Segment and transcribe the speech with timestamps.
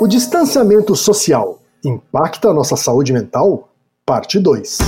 [0.00, 3.68] O distanciamento social impacta a nossa saúde mental?
[4.06, 4.78] Parte 2.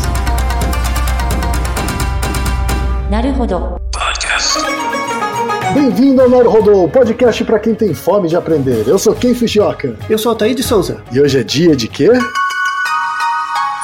[5.75, 8.88] Bem-vindo ao Naruhodo, podcast para quem tem fome de aprender.
[8.88, 9.98] Eu sou Ken Fujioka.
[10.09, 11.02] Eu sou Altair de Souza.
[11.12, 12.08] E hoje é dia de quê?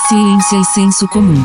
[0.09, 1.45] Ciência e senso comum.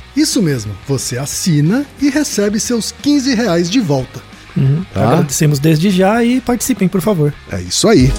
[0.15, 4.21] Isso mesmo, você assina e recebe seus 15 reais de volta.
[4.55, 4.83] Uhum.
[4.93, 5.13] Tá?
[5.13, 7.33] Agradecemos desde já e participem, por favor.
[7.49, 8.11] É isso aí.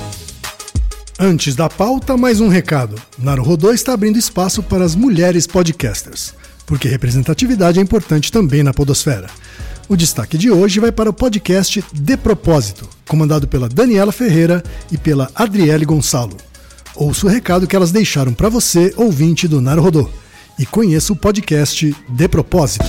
[1.19, 2.97] Antes da pauta, mais um recado.
[3.19, 6.35] Naruhodô está abrindo espaço para as mulheres podcasters,
[6.67, 9.29] porque representatividade é importante também na podosfera.
[9.89, 14.97] O destaque de hoje vai para o podcast De Propósito, comandado pela Daniela Ferreira e
[14.97, 16.36] pela Adriele Gonçalo.
[16.97, 20.08] Ouça o recado que elas deixaram para você, ouvinte do Naruhodô
[20.58, 22.85] e conheça o podcast De Propósito.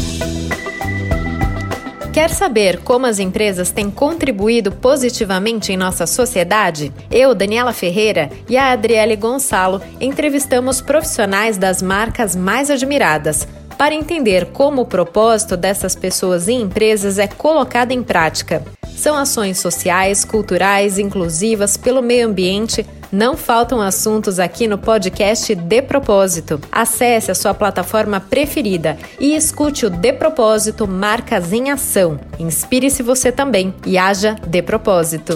[2.14, 6.94] Quer saber como as empresas têm contribuído positivamente em nossa sociedade?
[7.10, 13.48] Eu, Daniela Ferreira e a Adriele Gonçalo entrevistamos profissionais das marcas mais admiradas
[13.80, 18.64] para entender como o propósito dessas pessoas e empresas é colocado em prática.
[18.96, 22.86] São ações sociais, culturais, inclusivas pelo meio ambiente.
[23.14, 26.60] Não faltam assuntos aqui no podcast De Propósito.
[26.72, 32.20] Acesse a sua plataforma preferida e escute o De Propósito Marcas em Ação.
[32.40, 35.36] Inspire-se você também e haja de propósito.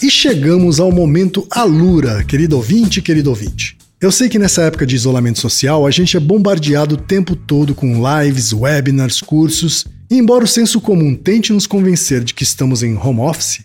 [0.00, 3.76] E chegamos ao momento Alura, querido ouvinte, querido ouvinte.
[4.00, 7.74] Eu sei que nessa época de isolamento social a gente é bombardeado o tempo todo
[7.74, 12.84] com lives, webinars, cursos, e embora o senso comum tente nos convencer de que estamos
[12.84, 13.64] em home office,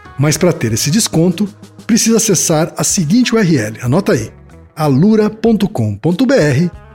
[0.21, 1.49] Mas para ter esse desconto,
[1.87, 4.29] precisa acessar a seguinte URL, anota aí,
[4.75, 5.65] alura.com.br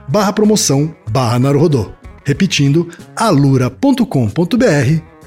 [0.07, 1.91] barra promoção barra Naruhodô.
[2.23, 4.05] Repetindo, alura.com.br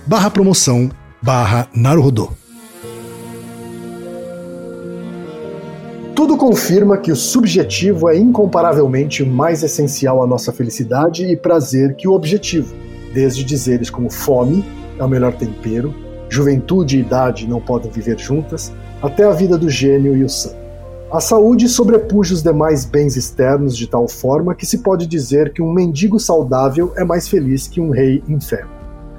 [0.06, 0.90] barra promoção
[1.20, 2.30] barra Naruhodô.
[6.16, 12.08] Tudo confirma que o subjetivo é incomparavelmente mais essencial à nossa felicidade e prazer que
[12.08, 12.74] o objetivo
[13.12, 14.64] desde dizeres como fome
[14.98, 15.94] é o melhor tempero,
[16.30, 18.72] juventude e idade não podem viver juntas,
[19.02, 20.60] até a vida do gênio e o sangue.
[21.12, 25.60] A saúde sobrepuja os demais bens externos de tal forma que se pode dizer que
[25.60, 28.70] um mendigo saudável é mais feliz que um rei enfermo.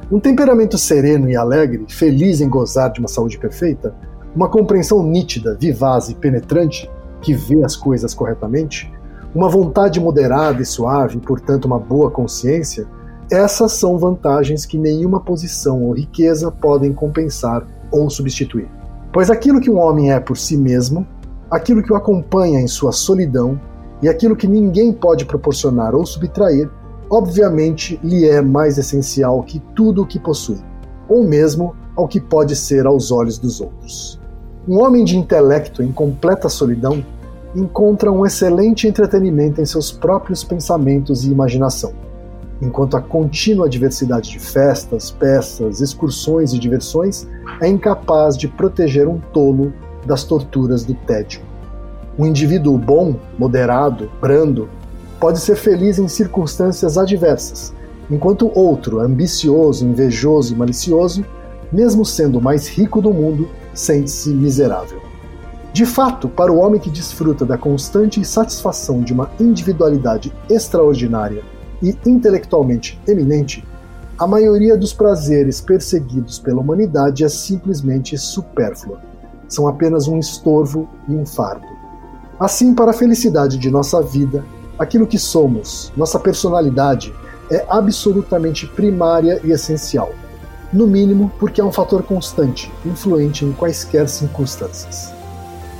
[0.09, 3.93] Um temperamento sereno e alegre, feliz em gozar de uma saúde perfeita,
[4.33, 6.89] uma compreensão nítida, vivaz e penetrante,
[7.21, 8.89] que vê as coisas corretamente,
[9.35, 12.87] uma vontade moderada e suave, portanto uma boa consciência,
[13.31, 18.68] essas são vantagens que nenhuma posição ou riqueza podem compensar ou substituir.
[19.13, 21.07] Pois aquilo que um homem é por si mesmo,
[21.50, 23.60] aquilo que o acompanha em sua solidão
[24.01, 26.69] e aquilo que ninguém pode proporcionar ou subtrair,
[27.10, 30.60] obviamente lhe é mais essencial que tudo o que possui,
[31.07, 34.19] ou mesmo ao que pode ser aos olhos dos outros.
[34.68, 37.04] Um homem de intelecto em completa solidão
[37.56, 41.94] encontra um excelente entretenimento em seus próprios pensamentos e imaginação,
[42.61, 47.27] enquanto a contínua diversidade de festas, peças, excursões e diversões
[47.59, 49.73] é incapaz de proteger um tolo
[50.05, 51.41] das torturas do tédio.
[52.17, 54.69] Um indivíduo bom, moderado, brando,
[55.19, 57.73] pode ser feliz em circunstâncias adversas,
[58.09, 61.25] enquanto outro, ambicioso, invejoso e malicioso,
[61.71, 64.99] mesmo sendo o mais rico do mundo, sente-se miserável.
[65.71, 71.43] De fato, para o homem que desfruta da constante satisfação de uma individualidade extraordinária
[71.81, 73.66] e intelectualmente eminente,
[74.18, 79.00] a maioria dos prazeres perseguidos pela humanidade é simplesmente supérflua.
[79.48, 81.66] São apenas um estorvo e um fardo.
[82.39, 84.45] Assim, para a felicidade de nossa vida,
[84.78, 87.13] aquilo que somos, nossa personalidade,
[87.50, 90.13] é absolutamente primária e essencial.
[90.72, 95.20] No mínimo, porque é um fator constante, influente em quaisquer circunstâncias.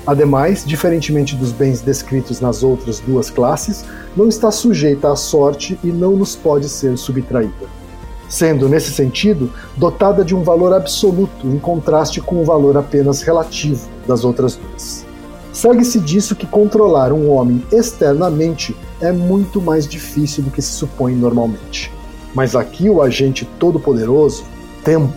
[0.06, 5.88] Ademais, diferentemente dos bens descritos nas outras duas classes, não está sujeita à sorte e
[5.88, 7.81] não nos pode ser subtraída.
[8.27, 13.88] Sendo, nesse sentido, dotada de um valor absoluto em contraste com o valor apenas relativo
[14.07, 15.06] das outras duas.
[15.53, 21.13] Segue-se disso que controlar um homem externamente é muito mais difícil do que se supõe
[21.13, 21.92] normalmente.
[22.33, 24.45] Mas aqui o agente todo-poderoso,
[24.83, 25.13] tempo,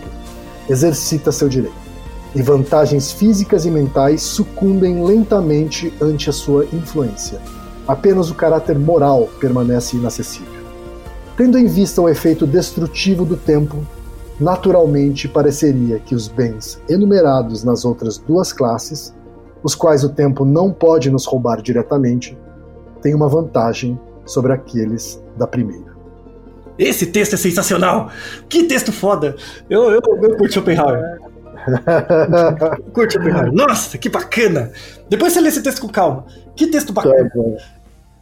[0.68, 1.83] exercita seu direito.
[2.34, 7.40] E vantagens físicas e mentais sucumbem lentamente ante a sua influência.
[7.86, 10.64] Apenas o caráter moral permanece inacessível.
[11.36, 13.86] Tendo em vista o efeito destrutivo do tempo,
[14.40, 19.14] naturalmente pareceria que os bens enumerados nas outras duas classes
[19.64, 22.38] os quais o tempo não pode nos roubar diretamente,
[23.00, 25.94] têm uma vantagem sobre aqueles da primeira.
[26.78, 28.10] Esse texto é sensacional!
[28.48, 29.36] Que texto foda!
[29.70, 31.18] Eu, eu, eu curti Schopenhauer.
[32.92, 33.52] curti Schopenhauer.
[33.52, 34.72] Nossa, que bacana!
[35.08, 36.26] Depois você lê esse texto com calma.
[36.56, 37.30] Que texto bacana!
[37.30, 37.64] Tá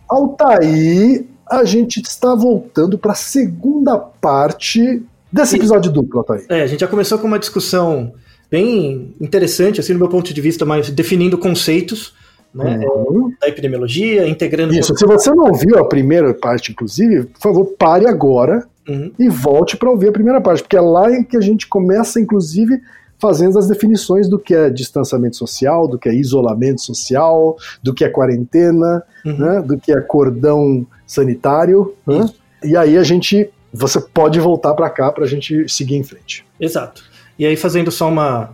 [0.08, 6.44] Altaí, a gente está voltando para a segunda parte desse episódio duplo, Altaí.
[6.48, 8.12] É, a gente já começou com uma discussão
[8.50, 12.14] bem interessante, assim, do meu ponto de vista, mas definindo conceitos
[12.54, 13.32] né, uhum.
[13.40, 14.74] da epidemiologia, integrando.
[14.74, 19.10] Isso, se você não viu a primeira parte, inclusive, por favor, pare agora uhum.
[19.18, 22.20] e volte para ouvir a primeira parte, porque é lá em que a gente começa,
[22.20, 22.78] inclusive,
[23.22, 28.04] fazendo as definições do que é distanciamento social, do que é isolamento social, do que
[28.04, 29.38] é quarentena, uhum.
[29.38, 31.94] né, do que é cordão sanitário.
[32.04, 32.28] Né?
[32.64, 33.48] E aí a gente.
[33.72, 36.44] Você pode voltar para cá para a gente seguir em frente.
[36.60, 37.04] Exato.
[37.38, 38.50] E aí, fazendo só uma,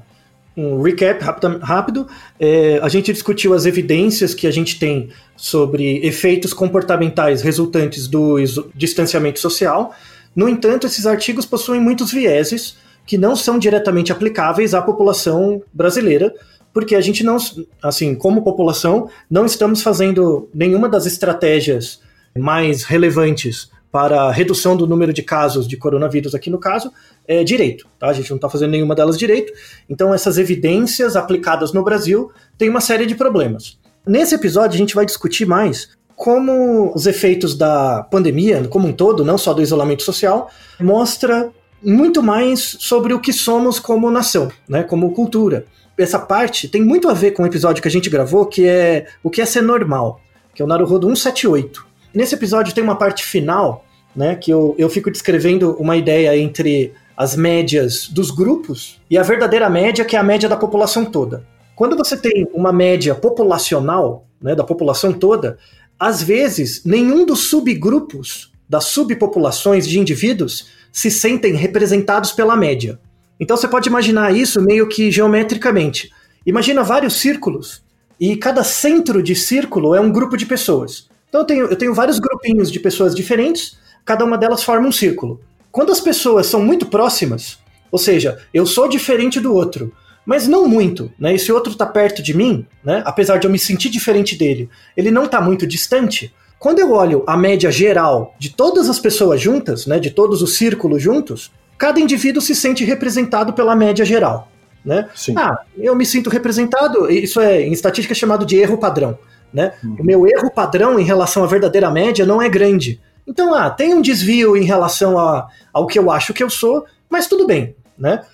[0.56, 6.06] um recap rápido, rápido é, a gente discutiu as evidências que a gente tem sobre
[6.06, 8.36] efeitos comportamentais resultantes do
[8.76, 9.92] distanciamento social.
[10.36, 12.76] No entanto, esses artigos possuem muitos vieses
[13.08, 16.30] que não são diretamente aplicáveis à população brasileira,
[16.74, 17.38] porque a gente não,
[17.82, 22.02] assim, como população, não estamos fazendo nenhuma das estratégias
[22.36, 26.92] mais relevantes para a redução do número de casos de coronavírus aqui no caso,
[27.26, 27.88] é, direito.
[27.98, 28.08] Tá?
[28.08, 29.54] A gente não está fazendo nenhuma delas direito.
[29.88, 33.78] Então, essas evidências aplicadas no Brasil têm uma série de problemas.
[34.06, 39.24] Nesse episódio, a gente vai discutir mais como os efeitos da pandemia, como um todo,
[39.24, 41.50] não só do isolamento social, mostra
[41.82, 45.66] muito mais sobre o que somos como nação, né, como cultura.
[45.96, 49.06] Essa parte tem muito a ver com o episódio que a gente gravou, que é
[49.22, 50.20] o que é ser normal,
[50.54, 51.86] que é o Naruhodo 178.
[52.14, 56.92] Nesse episódio tem uma parte final, né, que eu, eu fico descrevendo uma ideia entre
[57.16, 61.44] as médias dos grupos e a verdadeira média, que é a média da população toda.
[61.74, 65.58] Quando você tem uma média populacional, né, da população toda,
[65.98, 72.98] às vezes nenhum dos subgrupos das subpopulações de indivíduos se sentem representados pela média.
[73.40, 76.10] Então você pode imaginar isso meio que geometricamente.
[76.44, 77.82] Imagina vários círculos
[78.20, 81.08] e cada centro de círculo é um grupo de pessoas.
[81.28, 84.92] Então eu tenho, eu tenho vários grupinhos de pessoas diferentes, cada uma delas forma um
[84.92, 85.40] círculo.
[85.70, 87.58] Quando as pessoas são muito próximas,
[87.90, 89.92] ou seja, eu sou diferente do outro,
[90.24, 91.34] mas não muito, né?
[91.34, 93.02] Esse outro está perto de mim, né?
[93.06, 96.34] Apesar de eu me sentir diferente dele, ele não está muito distante.
[96.58, 100.56] Quando eu olho a média geral de todas as pessoas juntas, né, de todos os
[100.56, 104.50] círculos juntos, cada indivíduo se sente representado pela média geral,
[104.84, 105.08] né?
[105.14, 105.34] Sim.
[105.36, 109.16] Ah, eu me sinto representado, isso é em estatística chamado de erro padrão,
[109.52, 109.74] né?
[109.84, 109.96] Uhum.
[110.00, 113.00] O meu erro padrão em relação à verdadeira média não é grande.
[113.26, 116.84] Então, ah, tem um desvio em relação a, ao que eu acho que eu sou,
[117.08, 118.24] mas tudo bem, né?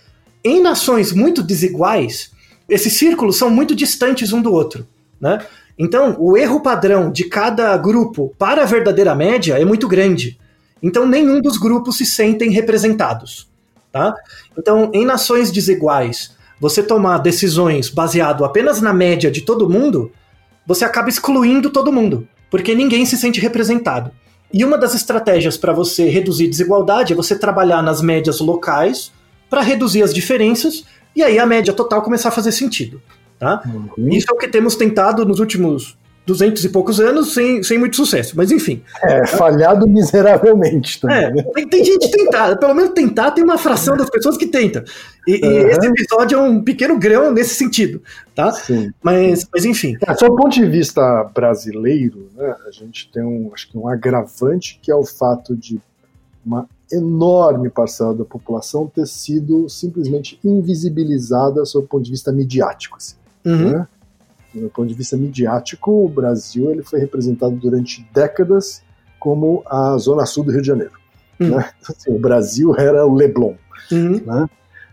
[0.43, 2.31] Em nações muito desiguais,
[2.69, 4.87] esses círculos são muito distantes um do outro,
[5.21, 5.45] né?
[5.78, 10.38] Então, o erro padrão de cada grupo para a verdadeira média é muito grande.
[10.83, 13.49] Então, nenhum dos grupos se sentem representados.
[13.90, 14.14] Tá?
[14.57, 20.12] Então, em nações desiguais, você tomar decisões baseado apenas na média de todo mundo,
[20.66, 24.11] você acaba excluindo todo mundo, porque ninguém se sente representado.
[24.52, 29.12] E uma das estratégias para você reduzir desigualdade é você trabalhar nas médias locais
[29.50, 33.02] para reduzir as diferenças e aí a média total começar a fazer sentido.
[33.38, 33.62] Tá?
[33.67, 34.09] Uhum.
[34.09, 37.97] Isso é o que temos tentado nos últimos duzentos e poucos anos sem, sem muito
[37.97, 38.83] sucesso, mas enfim.
[39.03, 41.25] É, falhado miseravelmente também.
[41.25, 41.43] É, né?
[41.55, 44.85] tem, tem gente tentar, pelo menos tentar tem uma fração das pessoas que tenta.
[45.26, 45.53] E, uhum.
[45.53, 48.03] e, esse episódio é um pequeno grão nesse sentido,
[48.35, 48.50] tá?
[48.53, 48.91] Sim.
[49.03, 49.97] Mas, mas enfim.
[50.07, 54.79] É, do ponto de vista brasileiro, né, a gente tem um, acho que um agravante
[54.83, 55.79] que é o fato de
[56.45, 62.97] uma enorme parcela da população ter sido simplesmente invisibilizada sob o ponto de vista midiático.
[62.97, 63.17] Assim.
[63.44, 63.72] Uhum.
[63.72, 63.88] Né?
[64.54, 68.82] Do ponto de vista midiático, o Brasil ele foi representado durante décadas
[69.18, 70.92] como a zona sul do Rio de Janeiro.
[71.40, 71.56] Uhum.
[71.56, 71.70] Né?
[71.88, 73.54] Assim, o Brasil era o Leblon.
[73.90, 74.20] Uhum.
[74.24, 74.48] Né?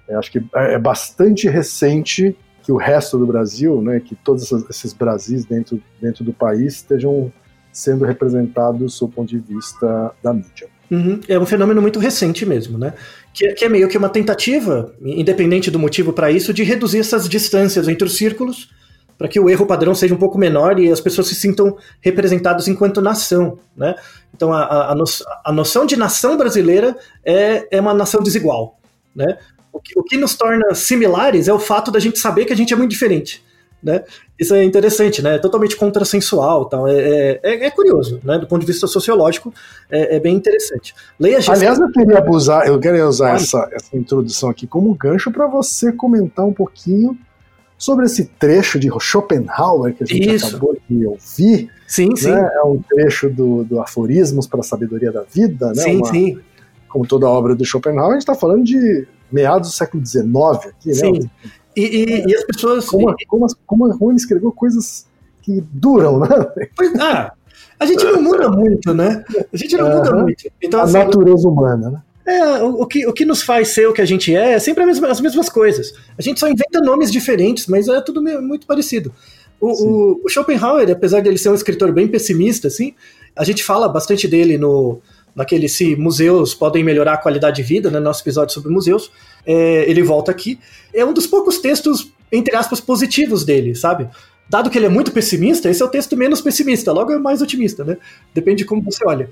[0.08, 4.52] Eu acho que é, é bastante recente que o resto do Brasil, né, que todos
[4.70, 7.32] esses Brasis dentro, dentro do país estejam
[7.72, 10.68] sendo representados sob o ponto de vista da mídia.
[10.90, 11.22] Uhum.
[11.28, 12.94] É um fenômeno muito recente mesmo, né?
[13.34, 17.30] Que, que é meio que uma tentativa, independente do motivo para isso, de reduzir essas
[17.30, 18.70] distâncias entre os círculos
[19.18, 22.68] para que o erro padrão seja um pouco menor e as pessoas se sintam representadas
[22.68, 23.94] enquanto nação, né?
[24.36, 25.04] Então a, a, no,
[25.46, 28.80] a noção de nação brasileira é, é uma nação desigual,
[29.16, 29.38] né?
[29.72, 32.56] O que, o que nos torna similares é o fato da gente saber que a
[32.56, 33.44] gente é muito diferente
[33.84, 34.04] né?
[34.40, 35.36] Isso é interessante, né?
[35.36, 36.88] É totalmente contrassensual, tal.
[36.88, 38.38] É, é, é, é, curioso, né?
[38.38, 39.54] Do ponto de vista sociológico,
[39.90, 40.94] é, é bem interessante.
[41.20, 45.48] Leia Aliás, eu queria abusar, eu queria usar essa, essa introdução aqui como gancho para
[45.48, 47.18] você comentar um pouquinho
[47.78, 50.48] sobre esse trecho de Schopenhauer que a gente Isso.
[50.48, 51.70] acabou de ouvir.
[51.88, 52.16] Sim, né?
[52.16, 52.30] sim.
[52.32, 55.82] É um trecho do, do Aforismos para a Sabedoria da Vida, né?
[55.82, 56.40] Sim, Uma, sim.
[56.88, 60.28] Como toda a obra do Schopenhauer, a gente está falando de meados do século XIX
[60.68, 60.94] aqui, né?
[60.94, 61.30] sim.
[61.76, 62.86] E, e, e as pessoas.
[62.86, 65.06] Como, como, como, como ele escreveu coisas
[65.42, 66.28] que duram, né?
[66.76, 67.34] Pois, ah,
[67.80, 69.24] a gente não muda muito, né?
[69.52, 69.98] A gente não uhum.
[69.98, 70.52] muda muito.
[70.62, 72.02] Então, a assim, natureza humana, né?
[72.26, 74.60] É, o, o, que, o que nos faz ser o que a gente é é
[74.60, 75.94] sempre mesma, as mesmas coisas.
[76.18, 79.12] A gente só inventa nomes diferentes, mas é tudo muito parecido.
[79.60, 82.94] O, o, o, Schopenhauer, apesar de ele ser um escritor bem pessimista, assim,
[83.36, 85.02] a gente fala bastante dele no,
[85.36, 89.12] naquele se museus podem melhorar a qualidade de vida, né, nosso episódio sobre museus,
[89.46, 90.60] é, ele volta aqui.
[90.94, 94.08] É um dos poucos textos, entre aspas, positivos dele, sabe?
[94.50, 97.42] Dado que ele é muito pessimista, esse é o texto menos pessimista, logo é mais
[97.42, 97.98] otimista, né?
[98.34, 99.30] Depende de como você olha.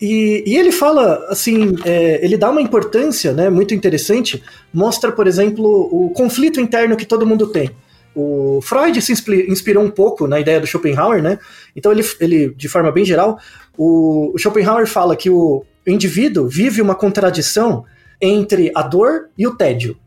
[0.00, 5.26] E, e ele fala, assim, é, ele dá uma importância né, muito interessante, mostra, por
[5.26, 7.70] exemplo, o conflito interno que todo mundo tem.
[8.18, 11.38] O Freud se inspirou um pouco na ideia do Schopenhauer, né?
[11.76, 13.38] Então ele, ele de forma bem geral,
[13.76, 17.84] o, o Schopenhauer fala que o indivíduo vive uma contradição
[18.18, 19.98] entre a dor e o tédio.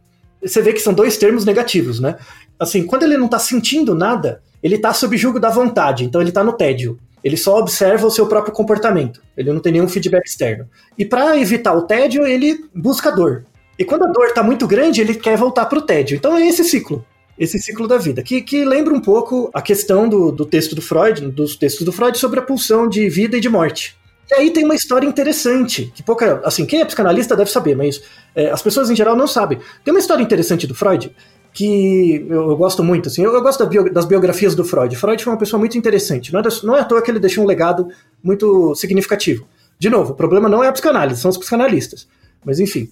[0.41, 2.15] Você vê que são dois termos negativos, né?
[2.59, 6.31] Assim, quando ele não está sentindo nada, ele está sob julgo da vontade, então ele
[6.31, 6.97] está no tédio.
[7.23, 9.21] Ele só observa o seu próprio comportamento.
[9.37, 10.67] Ele não tem nenhum feedback externo.
[10.97, 13.45] E para evitar o tédio, ele busca dor.
[13.77, 16.15] E quando a dor está muito grande, ele quer voltar para o tédio.
[16.15, 17.05] Então é esse ciclo
[17.39, 20.81] esse ciclo da vida, que, que lembra um pouco a questão do, do texto do
[20.81, 23.97] Freud, dos textos do Freud sobre a pulsão de vida e de morte.
[24.29, 28.01] E aí tem uma história interessante, que pouca, assim, quem é psicanalista deve saber, mas
[28.35, 29.57] é, as pessoas em geral não sabem.
[29.83, 31.15] Tem uma história interessante do Freud,
[31.53, 34.93] que eu, eu gosto muito, assim, eu, eu gosto da bio, das biografias do Freud.
[34.97, 37.43] Freud foi uma pessoa muito interessante, não é, não é à toa que ele deixou
[37.43, 37.87] um legado
[38.21, 39.47] muito significativo.
[39.79, 42.05] De novo, o problema não é a psicanálise, são os psicanalistas.
[42.43, 42.89] Mas enfim.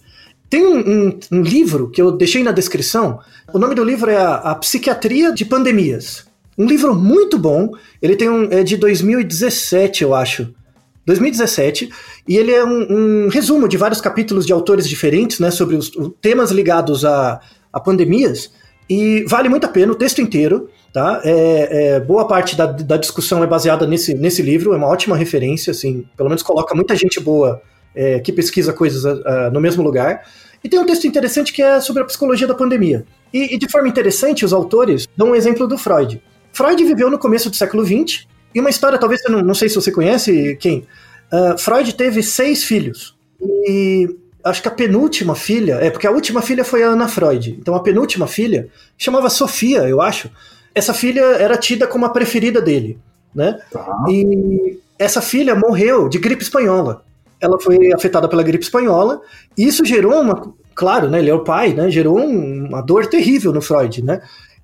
[0.50, 3.20] Tem um, um, um, livro que eu deixei na descrição.
[3.52, 6.26] O nome do livro é a, a, Psiquiatria de Pandemias.
[6.56, 7.72] Um livro muito bom.
[8.00, 10.54] Ele tem um, é de 2017, eu acho.
[11.04, 11.90] 2017.
[12.26, 15.90] E ele é um, um resumo de vários capítulos de autores diferentes, né, sobre os,
[16.20, 17.40] temas ligados a,
[17.70, 18.50] a, pandemias.
[18.88, 20.70] E vale muito a pena o texto inteiro.
[20.94, 21.20] Tá?
[21.24, 24.72] É, é, boa parte da, da discussão é baseada nesse, nesse livro.
[24.72, 26.06] É uma ótima referência, assim.
[26.16, 27.60] Pelo menos coloca muita gente boa
[27.98, 30.24] é, que pesquisa coisas uh, no mesmo lugar.
[30.62, 33.04] E tem um texto interessante que é sobre a psicologia da pandemia.
[33.34, 36.22] E, e, de forma interessante, os autores dão um exemplo do Freud.
[36.52, 39.68] Freud viveu no começo do século XX, e uma história, talvez você não, não sei
[39.68, 40.86] se você conhece, quem?
[41.32, 43.16] Uh, Freud teve seis filhos.
[43.40, 44.08] E
[44.44, 47.58] acho que a penúltima filha, é porque a última filha foi a Ana Freud.
[47.60, 50.30] Então a penúltima filha chamava Sofia, eu acho.
[50.72, 52.98] Essa filha era tida como a preferida dele,
[53.34, 53.58] né?
[53.70, 54.04] Tá.
[54.08, 57.04] E essa filha morreu de gripe espanhola
[57.40, 59.20] ela foi afetada pela gripe espanhola,
[59.56, 63.06] e isso gerou uma, claro, né, ele é o pai, né, gerou um, uma dor
[63.06, 64.20] terrível no Freud, né,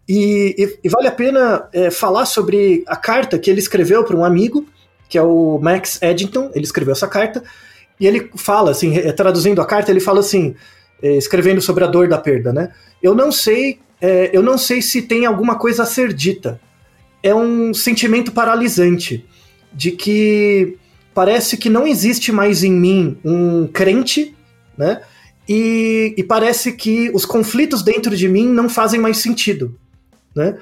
[0.07, 4.16] E, e, e vale a pena é, falar sobre a carta que ele escreveu para
[4.16, 4.66] um amigo,
[5.09, 7.43] que é o Max Eddington, ele escreveu essa carta,
[7.99, 10.54] e ele fala, assim, traduzindo a carta, ele fala assim,
[11.02, 12.73] é, escrevendo sobre a dor da perda, né?
[13.02, 16.61] Eu não sei, é, eu não sei se tem alguma coisa a ser dita.
[17.23, 19.25] É um sentimento paralisante
[19.73, 20.76] de que
[21.14, 24.35] parece que não existe mais em mim um crente,
[24.76, 25.00] né?
[25.49, 29.78] E, e, parece que os conflitos dentro de mim não fazem mais sentido.
[30.35, 30.56] Né?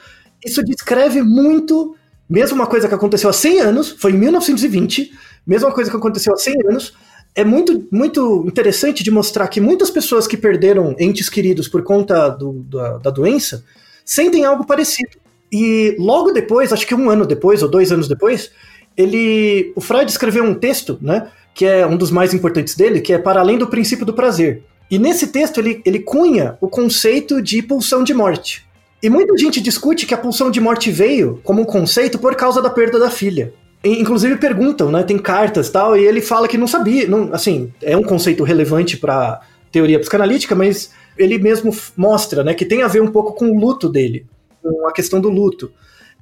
[0.44, 1.96] Isso descreve muito,
[2.28, 5.12] mesmo uma coisa que aconteceu há 100 anos, foi em 1920,
[5.46, 6.94] mesma coisa que aconteceu há 100 anos,
[7.34, 12.28] é muito, muito interessante de mostrar que muitas pessoas que perderam entes queridos por conta
[12.28, 13.64] do, da, da doença
[14.04, 15.16] sentem algo parecido.
[15.50, 18.50] E logo depois, acho que um ano depois ou dois anos depois,
[18.96, 23.12] ele, o Freud escreveu um texto, né, que é um dos mais importantes dele, que
[23.12, 24.62] é para além do princípio do prazer.
[24.90, 28.66] E nesse texto ele, ele cunha o conceito de pulsão de morte.
[29.02, 32.62] E muita gente discute que a pulsão de morte veio como um conceito por causa
[32.62, 33.52] da perda da filha.
[33.82, 35.02] E, inclusive perguntam, né?
[35.02, 37.08] Tem cartas tal, e ele fala que não sabia.
[37.08, 39.40] Não, assim, é um conceito relevante para
[39.72, 43.58] teoria psicanalítica, mas ele mesmo mostra, né, que tem a ver um pouco com o
[43.58, 44.26] luto dele,
[44.62, 45.72] com a questão do luto.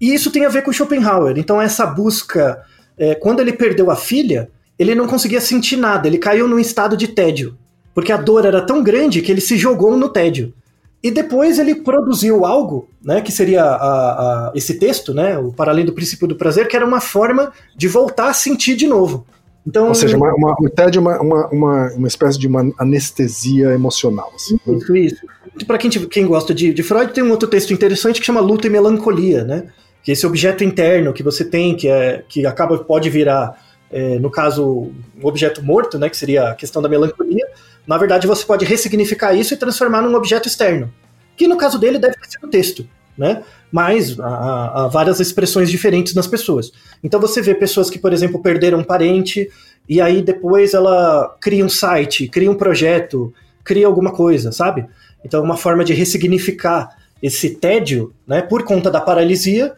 [0.01, 1.39] E isso tem a ver com Schopenhauer.
[1.39, 2.63] Então essa busca,
[2.97, 6.09] é, quando ele perdeu a filha, ele não conseguia sentir nada.
[6.09, 7.57] Ele caiu num estado de tédio,
[7.95, 10.55] porque a dor era tão grande que ele se jogou no tédio.
[11.03, 15.73] E depois ele produziu algo, né, que seria a, a, esse texto, né, o Para
[15.73, 19.25] Além do Princípio do Prazer, que era uma forma de voltar a sentir de novo.
[19.67, 22.71] Então, Ou seja, uma, uma, o TED é uma, uma, uma, uma espécie de uma
[22.79, 24.33] anestesia emocional.
[24.35, 24.59] Assim.
[24.67, 25.27] Isso, isso.
[25.67, 28.67] Para quem, quem gosta de, de Freud, tem um outro texto interessante que chama Luta
[28.67, 29.69] e Melancolia, né?
[30.03, 34.31] Que esse objeto interno que você tem, que, é, que acaba pode virar, é, no
[34.31, 34.91] caso,
[35.21, 36.09] um objeto morto, né?
[36.09, 37.47] Que seria a questão da melancolia,
[37.87, 40.93] na verdade, você pode ressignificar isso e transformar num objeto externo,
[41.37, 43.43] que no caso dele deve ser o texto, né?
[43.73, 46.71] Mas há, há, várias expressões diferentes nas pessoas.
[47.03, 49.51] Então você vê pessoas que, por exemplo, perderam um parente
[49.89, 53.33] e aí depois ela cria um site, cria um projeto,
[53.65, 54.87] cria alguma coisa, sabe?
[55.25, 59.75] Então é uma forma de ressignificar esse tédio, né, por conta da paralisia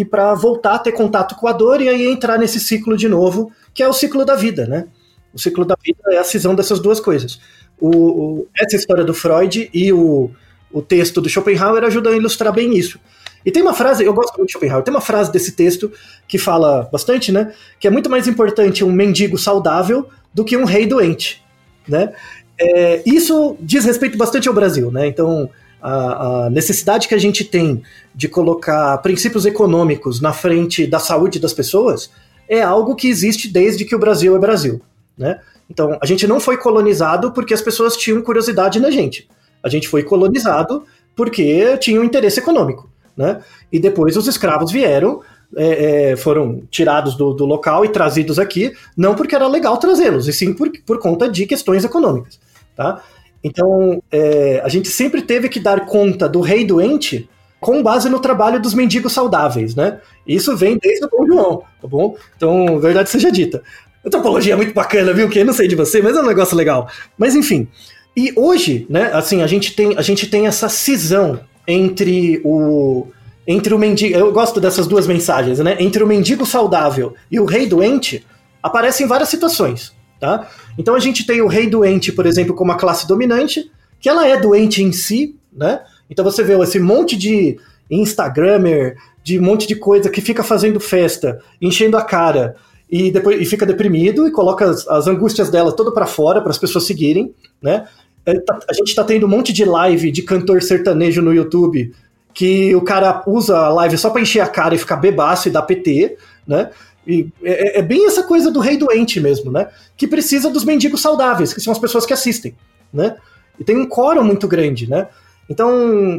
[0.00, 3.08] e para voltar a ter contato com a dor e aí entrar nesse ciclo de
[3.08, 4.88] novo, que é o ciclo da vida, né?
[5.32, 7.40] O ciclo da vida é a cisão dessas duas coisas.
[7.80, 10.30] O, o, essa história do Freud e o,
[10.70, 13.00] o texto do Schopenhauer ajudam a ilustrar bem isso.
[13.42, 15.90] E tem uma frase, eu gosto muito de Schopenhauer, tem uma frase desse texto
[16.28, 17.54] que fala bastante, né?
[17.80, 21.42] Que é muito mais importante um mendigo saudável do que um rei doente,
[21.88, 22.12] né?
[22.60, 25.06] É, isso diz respeito bastante ao Brasil, né?
[25.06, 25.48] Então,
[25.80, 27.82] a, a, necessidade que a gente tem
[28.14, 32.10] de colocar princípios econômicos na frente da saúde das pessoas
[32.48, 34.80] é algo que existe desde que o Brasil é Brasil
[35.16, 35.40] né?
[35.68, 39.28] Então, a gente não foi colonizado porque as pessoas tinham curiosidade na gente.
[39.62, 40.84] A gente foi colonizado
[41.14, 43.42] porque tinha um interesse econômico, né?
[43.72, 45.22] E depois os escravos vieram,
[45.56, 50.28] é, é, foram tirados do, do, local e trazidos aqui, não porque era legal trazê-los,
[50.28, 52.38] e sim por, por conta de questões econômicas,
[52.76, 53.02] tá?
[53.46, 57.28] Então, é, a gente sempre teve que dar conta do rei doente
[57.60, 60.00] com base no trabalho dos mendigos saudáveis, né?
[60.26, 62.16] Isso vem desde o Dom João, tá bom?
[62.36, 63.62] Então, verdade seja dita.
[64.04, 65.28] Antropologia é muito bacana, viu?
[65.28, 66.88] Que eu não sei de você, mas é um negócio legal.
[67.16, 67.68] Mas enfim.
[68.16, 73.06] E hoje, né, assim, a gente tem, a gente tem essa cisão entre o
[73.48, 75.76] entre o mendigo, eu gosto dessas duas mensagens, né?
[75.78, 78.26] Entre o mendigo saudável e o rei doente,
[78.60, 80.48] aparecem várias situações, tá?
[80.78, 84.26] Então a gente tem o rei doente, por exemplo, como a classe dominante, que ela
[84.26, 85.80] é doente em si, né?
[86.08, 87.58] Então você vê esse monte de
[87.90, 92.56] Instagrammer, de monte de coisa que fica fazendo festa, enchendo a cara,
[92.90, 96.50] e depois e fica deprimido e coloca as, as angústias dela toda para fora para
[96.50, 97.86] as pessoas seguirem, né?
[98.24, 101.92] É, tá, a gente tá tendo um monte de live de cantor sertanejo no YouTube
[102.34, 105.50] que o cara usa a live só para encher a cara e ficar bebaço e
[105.50, 106.70] dar PT, né?
[107.06, 109.68] E é, é, bem essa coisa do rei doente mesmo, né?
[109.96, 112.56] Que precisa dos mendigos saudáveis, que são as pessoas que assistem,
[112.92, 113.16] né?
[113.58, 115.08] E tem um coro muito grande, né?
[115.48, 116.18] Então,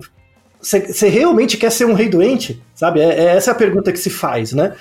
[0.61, 2.61] você realmente quer ser um rei doente?
[2.73, 3.01] Sabe?
[3.01, 4.75] É, é essa a pergunta que se faz, né?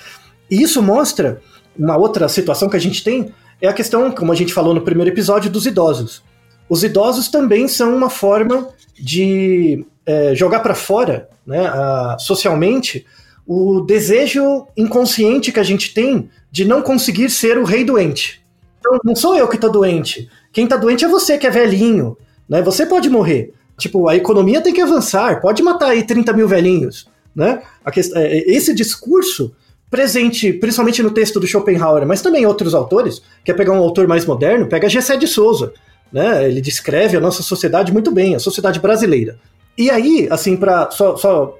[0.49, 1.41] E isso mostra
[1.77, 4.81] uma outra situação que a gente tem é a questão, como a gente falou no
[4.81, 6.23] primeiro episódio, dos idosos.
[6.69, 13.05] Os idosos também são uma forma de é, jogar para fora, né, a, socialmente,
[13.47, 18.41] o desejo inconsciente que a gente tem de não conseguir ser o rei doente.
[18.79, 20.29] Então, não sou eu que tô doente.
[20.51, 22.17] Quem tá doente é você que é velhinho.
[22.47, 22.61] Né?
[22.61, 23.53] Você pode morrer.
[23.77, 25.39] Tipo, a economia tem que avançar.
[25.39, 27.07] Pode matar aí 30 mil velhinhos.
[27.35, 27.61] Né?
[27.91, 29.53] Questão, é, esse discurso
[29.89, 34.25] presente principalmente no texto do Schopenhauer, mas também outros autores, quer pegar um autor mais
[34.25, 35.73] moderno, pega Gessé de Souza,
[36.11, 36.45] né?
[36.45, 39.39] Ele descreve a nossa sociedade muito bem, a sociedade brasileira.
[39.77, 41.57] E aí, assim, para só, só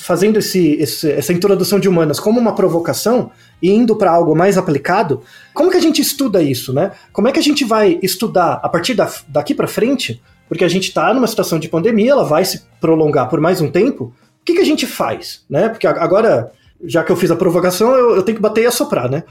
[0.00, 4.56] fazendo esse, esse, essa introdução de humanas como uma provocação e indo para algo mais
[4.56, 6.92] aplicado, como que a gente estuda isso, né?
[7.12, 10.22] Como é que a gente vai estudar a partir da, daqui para frente?
[10.48, 13.70] Porque a gente está numa situação de pandemia, ela vai se prolongar por mais um
[13.70, 14.04] tempo.
[14.40, 15.68] O que, que a gente faz, né?
[15.68, 16.50] Porque agora,
[16.82, 19.24] já que eu fiz a provocação, eu, eu tenho que bater e assoprar, né?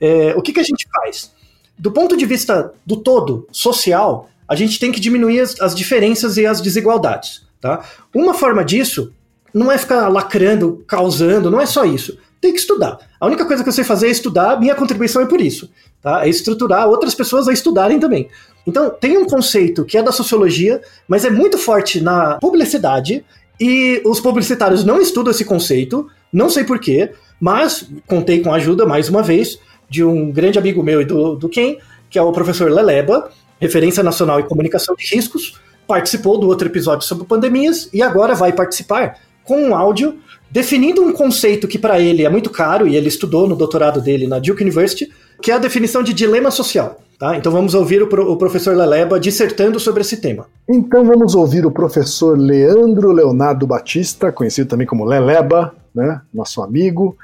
[0.00, 1.32] É, o que, que a gente faz?
[1.78, 6.36] Do ponto de vista do todo, social, a gente tem que diminuir as, as diferenças
[6.36, 7.44] e as desigualdades.
[7.64, 7.82] Tá?
[8.14, 9.10] Uma forma disso
[9.54, 12.18] não é ficar lacrando, causando, não é só isso.
[12.38, 12.98] Tem que estudar.
[13.18, 15.70] A única coisa que eu sei fazer é estudar, minha contribuição é por isso.
[16.02, 16.26] Tá?
[16.26, 18.28] É estruturar outras pessoas a estudarem também.
[18.66, 23.24] Então, tem um conceito que é da sociologia, mas é muito forte na publicidade,
[23.58, 28.84] e os publicitários não estudam esse conceito, não sei porquê, mas contei com a ajuda,
[28.84, 31.78] mais uma vez, de um grande amigo meu e do, do Ken,
[32.10, 37.06] que é o professor Leleba, referência nacional em comunicação de riscos, participou do outro episódio
[37.06, 40.18] sobre pandemias e agora vai participar com um áudio
[40.50, 44.26] definindo um conceito que para ele é muito caro e ele estudou no doutorado dele
[44.26, 45.10] na Duke University,
[45.42, 47.00] que é a definição de dilema social.
[47.18, 47.36] Tá?
[47.36, 50.46] Então vamos ouvir o, pro, o professor Leleba dissertando sobre esse tema.
[50.68, 56.20] Então vamos ouvir o professor Leandro Leonardo Batista, conhecido também como Leleba, né?
[56.32, 57.16] nosso amigo,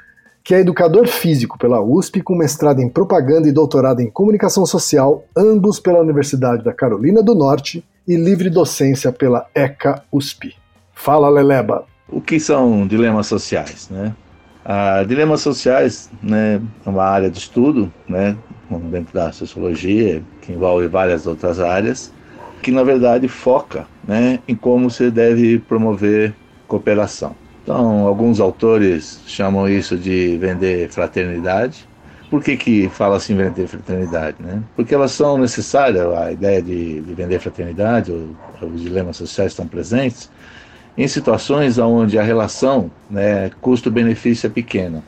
[0.43, 5.23] que é educador físico pela USP, com mestrado em propaganda e doutorado em comunicação social,
[5.35, 10.53] ambos pela Universidade da Carolina do Norte e livre docência pela ECA USP.
[10.93, 11.85] Fala, Leleba.
[12.09, 14.13] O que são dilemas sociais, né?
[14.65, 18.35] Ah, dilemas sociais né, é uma área de estudo, né,
[18.91, 22.11] dentro da sociologia, que envolve várias outras áreas,
[22.61, 26.35] que na verdade foca né, em como se deve promover
[26.67, 27.33] cooperação.
[27.63, 31.87] Então, alguns autores chamam isso de vender fraternidade.
[32.31, 34.37] Por que, que fala assim vender fraternidade?
[34.39, 34.63] Né?
[34.73, 40.31] Porque elas são necessárias, a ideia de, de vender fraternidade, os dilemas sociais estão presentes,
[40.97, 45.03] em situações onde a relação né, custo-benefício é pequena.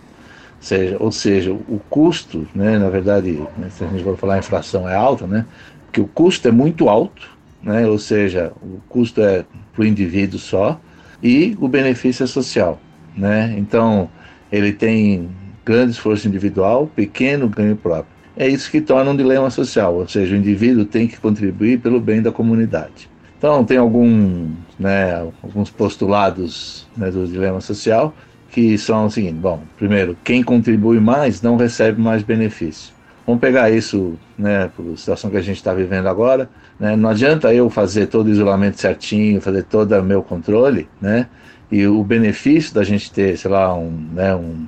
[0.60, 4.88] Seja, ou seja, o custo, né, na verdade, né, se a gente for falar inflação
[4.88, 5.46] é alta, né,
[5.86, 7.30] porque o custo é muito alto,
[7.62, 10.78] né, ou seja, o custo é para o indivíduo só,
[11.22, 12.82] e o benefício é social.
[13.16, 13.56] Né?
[13.58, 14.10] Então,
[14.52, 15.30] ele tem
[15.66, 18.14] grande esforço individual, pequeno ganho próprio.
[18.36, 22.00] É isso que torna um dilema social, ou seja, o indivíduo tem que contribuir pelo
[22.00, 23.10] bem da comunidade.
[23.38, 24.50] Então, tem algum,
[24.80, 28.14] né, alguns postulados né, do dilema social
[28.50, 32.94] que são o seguinte: bom, primeiro, quem contribui mais não recebe mais benefício.
[33.26, 36.50] Vamos pegar isso, né, a situação que a gente está vivendo agora.
[36.80, 36.96] Né?
[36.96, 41.28] Não adianta eu fazer todo o isolamento certinho, fazer todo o meu controle, né?
[41.72, 44.68] E o benefício da gente ter, sei lá, um, né, um,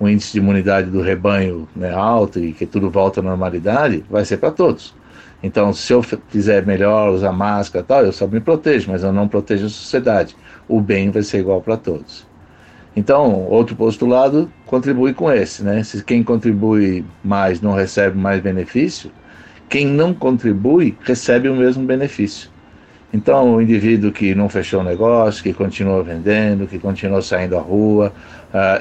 [0.00, 4.24] um índice de imunidade do rebanho né, alto e que tudo volta à normalidade, vai
[4.24, 4.94] ser para todos.
[5.42, 9.28] Então, se eu fizer melhor, usar máscara tal, eu só me protejo, mas eu não
[9.28, 10.36] protejo a sociedade.
[10.68, 12.26] O bem vai ser igual para todos.
[12.94, 15.82] Então, outro postulado contribui com esse, né?
[15.82, 19.10] Se quem contribui mais não recebe mais benefício,
[19.68, 22.50] quem não contribui recebe o mesmo benefício.
[23.12, 27.60] Então, o indivíduo que não fechou o negócio, que continua vendendo, que continua saindo à
[27.60, 28.12] rua,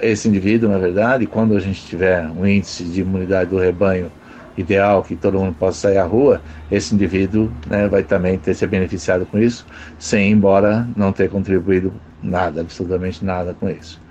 [0.01, 4.11] esse indivíduo, na verdade, quando a gente tiver um índice de imunidade do rebanho
[4.57, 8.65] ideal, que todo mundo possa sair à rua, esse indivíduo né, vai também ter se
[8.67, 9.65] beneficiado com isso,
[9.97, 14.01] sem embora não ter contribuído nada, absolutamente nada com isso.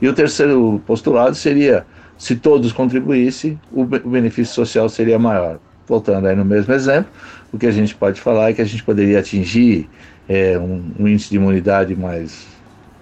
[0.00, 1.86] E o terceiro postulado seria,
[2.18, 5.58] se todos contribuíssem, o benefício social seria maior.
[5.86, 7.10] Voltando aí no mesmo exemplo,
[7.52, 9.88] o que a gente pode falar é que a gente poderia atingir
[10.28, 12.55] é, um, um índice de imunidade mais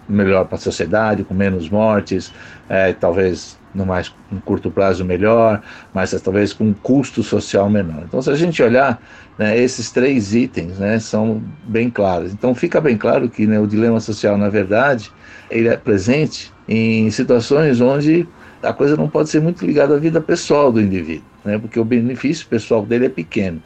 [0.09, 2.33] melhor para a sociedade, com menos mortes,
[2.69, 5.61] é, talvez no mais um curto prazo melhor,
[5.93, 8.05] mas talvez com um custo social menor.
[8.07, 9.03] Então, se a gente olhar,
[9.37, 12.33] né, esses três itens né, são bem claros.
[12.33, 15.11] Então, fica bem claro que né, o dilema social, na verdade,
[15.51, 18.27] ele é presente em situações onde
[18.63, 21.85] a coisa não pode ser muito ligada à vida pessoal do indivíduo, né, porque o
[21.85, 23.61] benefício pessoal dele é pequeno.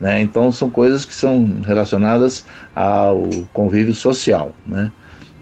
[0.00, 4.52] Né, então, são coisas que são relacionadas ao convívio social.
[4.66, 4.90] Né.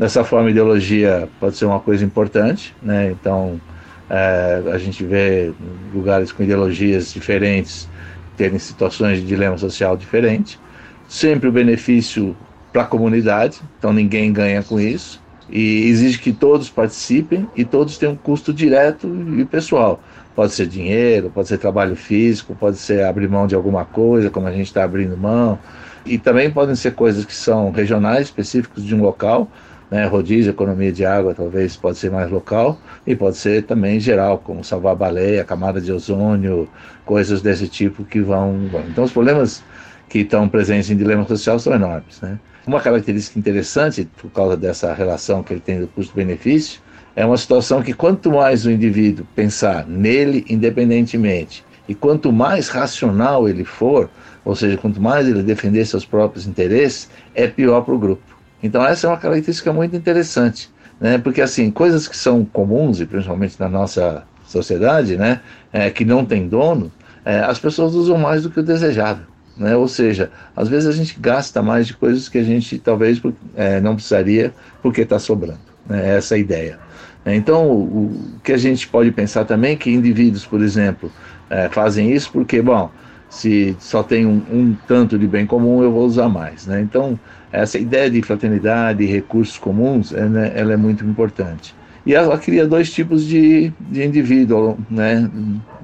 [0.01, 3.61] Dessa forma, ideologia pode ser uma coisa importante, né, então
[4.09, 5.53] é, a gente vê
[5.93, 7.87] lugares com ideologias diferentes
[8.35, 10.59] terem situações de dilema social diferente.
[11.07, 12.35] Sempre o benefício
[12.73, 15.23] para a comunidade, então ninguém ganha com isso.
[15.51, 20.01] E exige que todos participem e todos tenham um custo direto e pessoal.
[20.35, 24.47] Pode ser dinheiro, pode ser trabalho físico, pode ser abrir mão de alguma coisa, como
[24.47, 25.59] a gente está abrindo mão.
[26.07, 29.51] E também podem ser coisas que são regionais, específicos de um local,
[29.91, 34.39] né, rodízio, economia de água, talvez pode ser mais local e pode ser também geral,
[34.39, 36.69] como salvar a baleia, camada de ozônio,
[37.05, 38.71] coisas desse tipo que vão.
[38.89, 39.65] Então, os problemas
[40.09, 42.21] que estão presentes em dilema social são enormes.
[42.21, 42.39] Né?
[42.67, 46.81] Uma característica interessante, por causa dessa relação que ele tem do custo-benefício,
[47.17, 53.49] é uma situação que quanto mais o indivíduo pensar nele independentemente e quanto mais racional
[53.49, 54.09] ele for,
[54.45, 58.30] ou seja, quanto mais ele defender seus próprios interesses, é pior para o grupo.
[58.63, 60.71] Então essa é uma característica muito interessante,
[61.01, 61.19] né?
[61.19, 65.41] Porque assim coisas que são comuns e principalmente na nossa sociedade, né,
[65.73, 66.91] é, que não tem dono,
[67.25, 69.25] é, as pessoas usam mais do que o desejável.
[69.57, 69.77] Né?
[69.77, 73.21] Ou seja, às vezes a gente gasta mais de coisas que a gente talvez
[73.55, 75.61] é, não precisaria porque está sobrando.
[75.87, 76.17] Né?
[76.17, 76.79] Essa é a ideia.
[77.27, 81.13] Então, o, o, que a gente pode pensar também é que indivíduos, por exemplo,
[81.51, 82.91] é, fazem isso porque, bom,
[83.31, 86.67] se só tem um, um, tanto de bem comum, eu vou usar mais.
[86.67, 86.83] Né?
[86.83, 87.19] Então,
[87.53, 91.75] essa ideia de fraternidade e recursos comuns, é, né, ela é muito importante.
[92.05, 95.31] E ela cria dois tipos de, de indivíduo, né,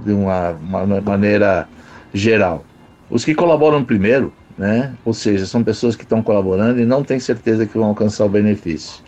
[0.05, 1.69] de uma, uma maneira
[2.13, 2.65] geral.
[3.09, 7.21] Os que colaboram primeiro, né, ou seja, são pessoas que estão colaborando e não têm
[7.21, 9.05] certeza que vão alcançar o benefício.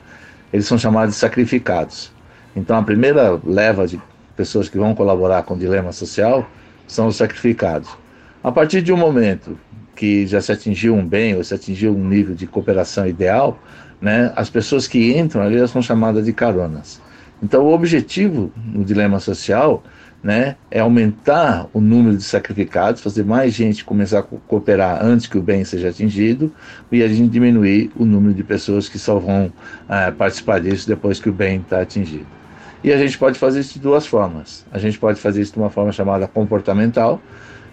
[0.53, 2.13] Eles são chamados de sacrificados.
[2.55, 4.01] Então, a primeira leva de
[4.37, 6.49] pessoas que vão colaborar com o dilema social
[6.87, 7.89] são os sacrificados.
[8.43, 9.59] A partir de um momento
[9.97, 13.59] que já se atingiu um bem ou se atingiu um nível de cooperação ideal,
[14.01, 17.01] né, as pessoas que entram ali são chamadas de caronas.
[17.43, 19.83] Então, o objetivo no dilema social
[20.23, 25.39] né, é aumentar o número de sacrificados, fazer mais gente começar a cooperar antes que
[25.39, 26.53] o bem seja atingido
[26.91, 31.21] e a gente diminuir o número de pessoas que só vão uh, participar disso depois
[31.21, 32.27] que o bem está atingido.
[32.83, 34.65] E a gente pode fazer isso de duas formas.
[34.71, 37.21] A gente pode fazer isso de uma forma chamada comportamental,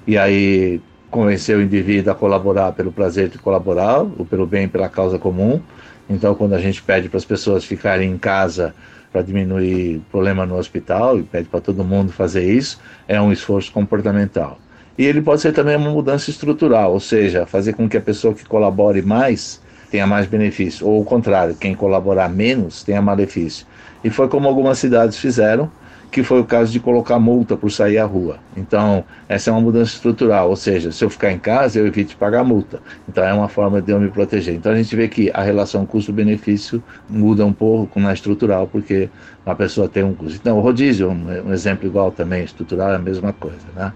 [0.07, 4.89] e aí convencer o indivíduo a colaborar pelo prazer de colaborar, ou pelo bem pela
[4.89, 5.61] causa comum.
[6.09, 8.75] Então, quando a gente pede para as pessoas ficarem em casa
[9.11, 13.71] para diminuir problema no hospital e pede para todo mundo fazer isso, é um esforço
[13.71, 14.59] comportamental.
[14.97, 18.33] E ele pode ser também uma mudança estrutural, ou seja, fazer com que a pessoa
[18.33, 23.65] que colabore mais tenha mais benefício, ou o contrário, quem colaborar menos tenha malefício.
[24.03, 25.71] E foi como algumas cidades fizeram,
[26.15, 28.39] que foi o caso de colocar multa por sair à rua.
[28.55, 32.15] Então, essa é uma mudança estrutural, ou seja, se eu ficar em casa, eu evito
[32.15, 32.81] pagar multa.
[33.09, 34.55] Então, é uma forma de eu me proteger.
[34.55, 39.09] Então, a gente vê que a relação custo-benefício muda um pouco na estrutural, porque
[39.45, 40.39] a pessoa tem um custo.
[40.41, 43.67] Então, o rodízio, um, um exemplo igual também, estrutural, é a mesma coisa.
[43.75, 43.91] Né?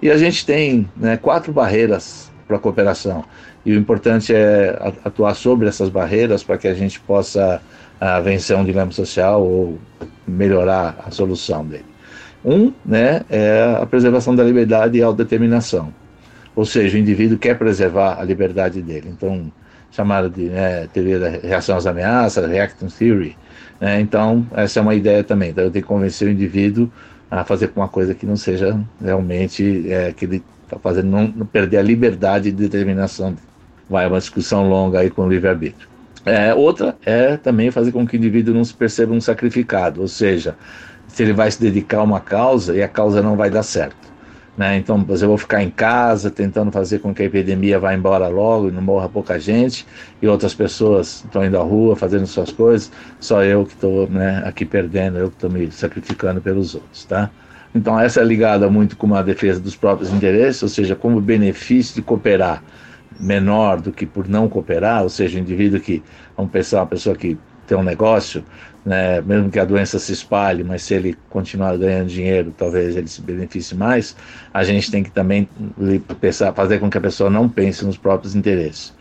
[0.00, 3.26] E a gente tem né, quatro barreiras para a cooperação.
[3.66, 7.60] E o importante é atuar sobre essas barreiras para que a gente possa
[8.00, 9.78] uh, vencer um dilema social ou
[10.26, 11.84] melhorar a solução dele.
[12.44, 15.92] Um né, é a preservação da liberdade e autodeterminação.
[16.54, 19.08] Ou seja, o indivíduo quer preservar a liberdade dele.
[19.10, 19.50] Então,
[19.90, 23.36] chamada de né, teoria da reação às ameaças, reaction theory.
[23.80, 25.50] Né, então, essa é uma ideia também.
[25.50, 26.90] Então, eu tenho que convencer o indivíduo
[27.30, 31.46] a fazer uma coisa que não seja realmente é, que ele está fazendo não, não,
[31.46, 33.36] perder a liberdade de determinação.
[33.88, 35.88] Vai uma discussão longa aí com o livre-arbítrio.
[36.28, 40.08] É, outra é também fazer com que o indivíduo não se perceba um sacrificado, ou
[40.08, 40.56] seja,
[41.06, 44.08] se ele vai se dedicar a uma causa e a causa não vai dar certo.
[44.56, 44.76] Né?
[44.76, 48.68] Então, eu vou ficar em casa tentando fazer com que a epidemia vá embora logo
[48.68, 49.86] e não morra pouca gente,
[50.20, 54.42] e outras pessoas estão indo à rua fazendo suas coisas, só eu que estou né,
[54.44, 57.04] aqui perdendo, eu que estou me sacrificando pelos outros.
[57.04, 57.30] Tá?
[57.72, 61.94] Então, essa é ligada muito com a defesa dos próprios interesses, ou seja, como benefício
[61.94, 62.62] de cooperar
[63.18, 66.02] menor do que por não cooperar, ou seja, o indivíduo que,
[66.36, 68.44] vamos pensar, uma pessoa que tem um negócio,
[68.84, 73.08] né, mesmo que a doença se espalhe, mas se ele continuar ganhando dinheiro, talvez ele
[73.08, 74.16] se beneficie mais,
[74.52, 75.48] a gente tem que também
[76.20, 78.94] pensar, fazer com que a pessoa não pense nos próprios interesses.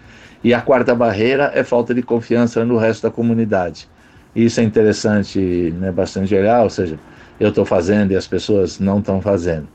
[0.43, 3.87] E a quarta barreira é falta de confiança no resto da comunidade.
[4.35, 5.39] Isso é interessante,
[5.79, 6.99] né, bastante olhar, ou seja,
[7.39, 9.67] eu estou fazendo e as pessoas não estão fazendo.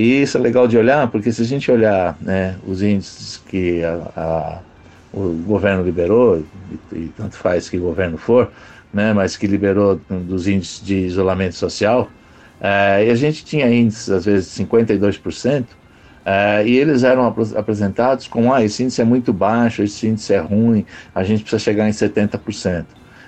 [0.00, 3.84] E isso é legal de olhar, porque se a gente olhar né, os índices que
[3.84, 4.58] a, a,
[5.12, 6.42] o governo liberou,
[6.90, 8.50] e, e, tanto faz que governo for,
[8.94, 12.08] né, mas que liberou dos índices de isolamento social,
[12.58, 15.66] é, e a gente tinha índices, às vezes, de 52%,
[16.24, 20.32] é, e eles eram ap apresentados com: ah, esse índice é muito baixo, esse índice
[20.32, 22.86] é ruim, a gente precisa chegar em 70%.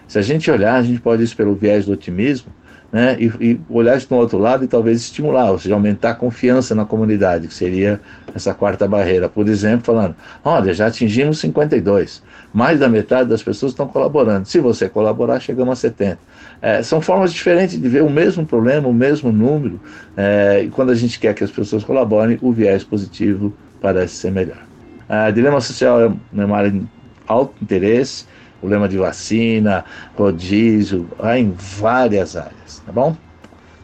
[0.08, 2.50] Se a gente olhar, a gente pode ir pelo viés do otimismo,
[2.92, 6.14] né, e, e olhar isso do outro lado e talvez estimular, ou seja, aumentar a
[6.14, 7.98] confiança na comunidade, que seria
[8.34, 9.30] essa quarta barreira.
[9.30, 14.46] Por exemplo, falando: olha, já atingimos 52, mais da metade das pessoas estão colaborando.
[14.46, 16.18] Se você colaborar, chegamos a 70.
[16.60, 19.80] É, são formas diferentes de ver o mesmo problema, o mesmo número,
[20.14, 24.30] é, e quando a gente quer que as pessoas colaborem, o viés positivo parece ser
[24.30, 24.62] melhor.
[25.08, 26.82] É, dilema social é uma área de
[27.26, 28.26] alto interesse,
[28.62, 29.84] problema de vacina,
[30.16, 33.16] rodízio, em várias áreas, tá bom?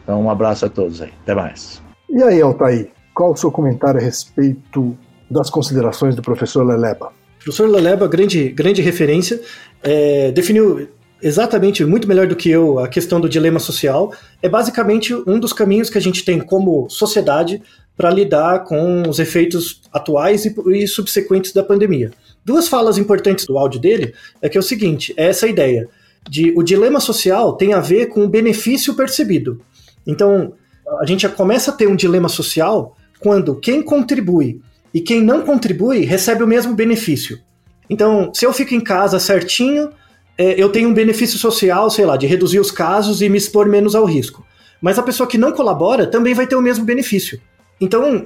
[0.03, 1.11] Então, um abraço a todos aí.
[1.21, 1.81] Até mais.
[2.09, 4.97] E aí, Altair, qual o seu comentário a respeito
[5.29, 7.07] das considerações do professor Leleba.
[7.07, 9.39] O professor Leleba, grande, grande referência,
[9.83, 10.87] é, definiu
[11.21, 14.13] exatamente, muito melhor do que eu, a questão do dilema social.
[14.41, 17.61] É basicamente um dos caminhos que a gente tem como sociedade
[17.95, 22.11] para lidar com os efeitos atuais e, e, subsequentes da pandemia.
[22.43, 25.87] Duas falas importantes do áudio dele é que é o seguinte: é essa ideia
[26.27, 29.61] de o dilema social tem a ver com o benefício percebido.
[30.05, 30.53] Então,
[30.99, 34.61] a gente já começa a ter um dilema social quando quem contribui
[34.93, 37.39] e quem não contribui recebe o mesmo benefício.
[37.89, 39.89] Então, se eu fico em casa certinho,
[40.37, 43.67] é, eu tenho um benefício social, sei lá, de reduzir os casos e me expor
[43.67, 44.45] menos ao risco.
[44.81, 47.41] Mas a pessoa que não colabora também vai ter o mesmo benefício.
[47.81, 48.23] Então,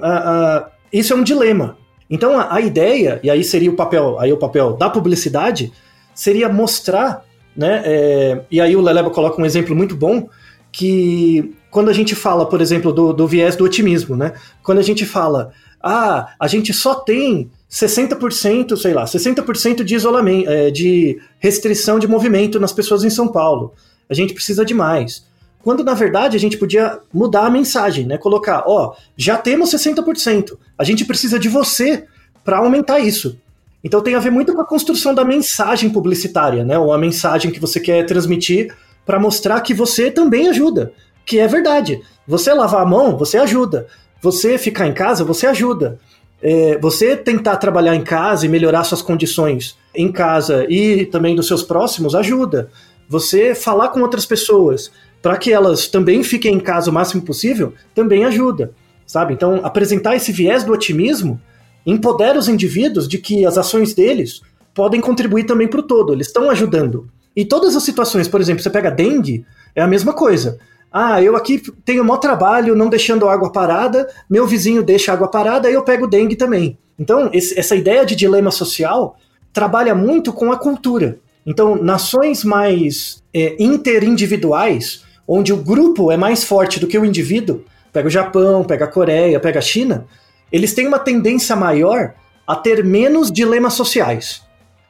[0.92, 1.76] isso é um dilema.
[2.08, 5.72] Então, a, a, ideia, e aí seria o papel, aí o papel da publicidade,
[6.14, 7.24] seria mostrar,
[7.56, 7.82] né?
[7.84, 10.28] É, e aí o Leleba coloca um exemplo muito bom,
[10.70, 14.32] que quando a gente fala, por exemplo, do, do viés do otimismo, né?
[14.62, 20.48] Quando a gente fala, ah, a gente só tem 60%, sei lá, 60% de isolamento,
[20.48, 23.74] é, de restrição de movimento nas pessoas em São Paulo.
[24.08, 25.26] A gente precisa de mais.
[25.64, 28.18] Quando na verdade a gente podia mudar a mensagem, né?
[28.18, 32.04] Colocar, ó, já temos 60%, a gente precisa de você
[32.44, 33.38] para aumentar isso.
[33.82, 36.78] Então tem a ver muito com a construção da mensagem publicitária, né?
[36.78, 38.74] Ou a mensagem que você quer transmitir
[39.04, 40.92] para mostrar que você também ajuda,
[41.24, 42.00] que é verdade.
[42.28, 43.86] Você lavar a mão, você ajuda.
[44.22, 45.98] Você ficar em casa, você ajuda
[46.44, 51.46] é, você tentar trabalhar em casa e melhorar suas condições em casa e também dos
[51.46, 52.68] seus próximos ajuda.
[53.08, 54.92] Você falar com outras pessoas
[55.24, 58.74] para que elas também fiquem em casa o máximo possível também ajuda,
[59.06, 59.32] sabe?
[59.32, 61.40] Então, apresentar esse viés do otimismo
[61.86, 64.42] empodera os indivíduos de que as ações deles
[64.74, 67.08] podem contribuir também para o todo, eles estão ajudando.
[67.34, 70.58] E todas as situações, por exemplo, você pega dengue, é a mesma coisa.
[70.92, 75.68] Ah, eu aqui tenho maior trabalho não deixando água parada, meu vizinho deixa água parada,
[75.68, 76.76] aí eu pego dengue também.
[76.98, 79.16] Então, esse, essa ideia de dilema social
[79.54, 81.18] trabalha muito com a cultura.
[81.46, 87.64] Então, nações mais é, interindividuais, onde o grupo é mais forte do que o indivíduo,
[87.92, 90.06] pega o Japão, pega a Coreia, pega a China,
[90.50, 92.14] eles têm uma tendência maior
[92.46, 94.42] a ter menos dilemas sociais.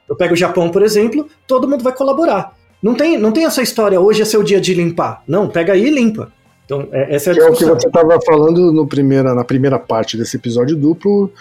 [0.09, 2.55] Eu pego o Japão, por exemplo, todo mundo vai colaborar.
[2.83, 5.23] Não tem, não tem essa história, hoje é seu dia de limpar.
[5.27, 6.31] Não, pega aí e limpa.
[6.65, 7.69] Então, é, essa é a discussão.
[7.69, 11.33] É o que você estava falando no primeira, na primeira parte desse episódio duplo,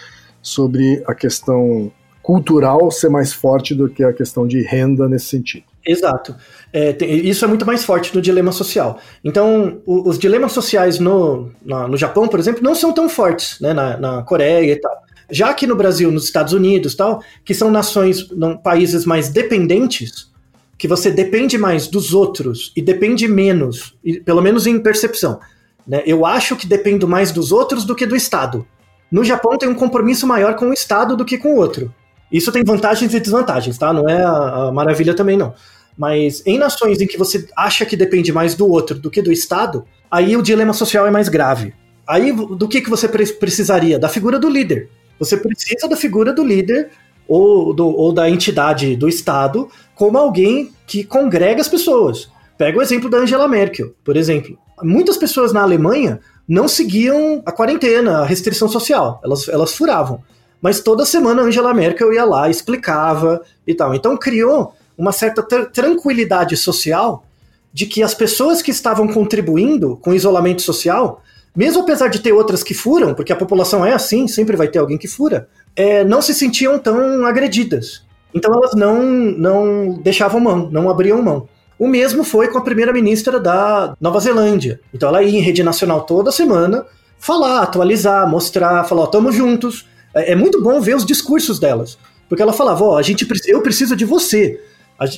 [0.41, 5.65] sobre a questão cultural ser mais forte do que a questão de renda nesse sentido.
[5.85, 6.35] Exato.
[6.71, 8.99] É, tem, isso é muito mais forte no dilema social.
[9.23, 13.59] Então, o, os dilemas sociais no, na, no Japão, por exemplo, não são tão fortes,
[13.59, 15.03] né, na, na Coreia e tal.
[15.29, 20.31] Já aqui no Brasil, nos Estados Unidos tal, que são nações, não, países mais dependentes,
[20.77, 25.39] que você depende mais dos outros e depende menos, pelo menos em percepção.
[25.87, 26.01] Né?
[26.05, 28.65] Eu acho que dependo mais dos outros do que do Estado.
[29.11, 31.93] No Japão tem um compromisso maior com o Estado do que com o outro.
[32.33, 33.93] Isso tem vantagens e desvantagens, tá?
[33.93, 35.53] Não é a, a maravilha também, não.
[35.95, 39.31] Mas em nações em que você acha que depende mais do outro do que do
[39.31, 41.75] Estado, aí o dilema social é mais grave.
[42.07, 43.99] Aí do que, que você precisaria?
[43.99, 44.89] Da figura do líder.
[45.19, 46.89] Você precisa da figura do líder
[47.27, 52.29] ou, do, ou da entidade do Estado como alguém que congrega as pessoas.
[52.57, 54.57] Pega o exemplo da Angela Merkel, por exemplo.
[54.81, 60.21] Muitas pessoas na Alemanha não seguiam a quarentena, a restrição social, elas, elas furavam.
[60.63, 63.93] Mas toda semana a Angela Merkel ia lá, explicava e tal.
[63.93, 67.25] Então criou uma certa tranquilidade social
[67.73, 71.21] de que as pessoas que estavam contribuindo com o isolamento social,
[71.53, 74.79] mesmo apesar de ter outras que furam, porque a população é assim, sempre vai ter
[74.79, 78.05] alguém que fura, é, não se sentiam tão agredidas.
[78.33, 81.49] Então elas não, não deixavam mão, não abriam mão.
[81.77, 84.79] O mesmo foi com a primeira-ministra da Nova Zelândia.
[84.93, 86.85] Então ela ia em rede nacional toda semana
[87.19, 89.91] falar, atualizar, mostrar, falar, ó, tamo juntos.
[90.13, 91.97] É, é, muito bom ver os discursos delas.
[92.29, 94.59] Porque ela falava, ó, a gente, eu preciso de você.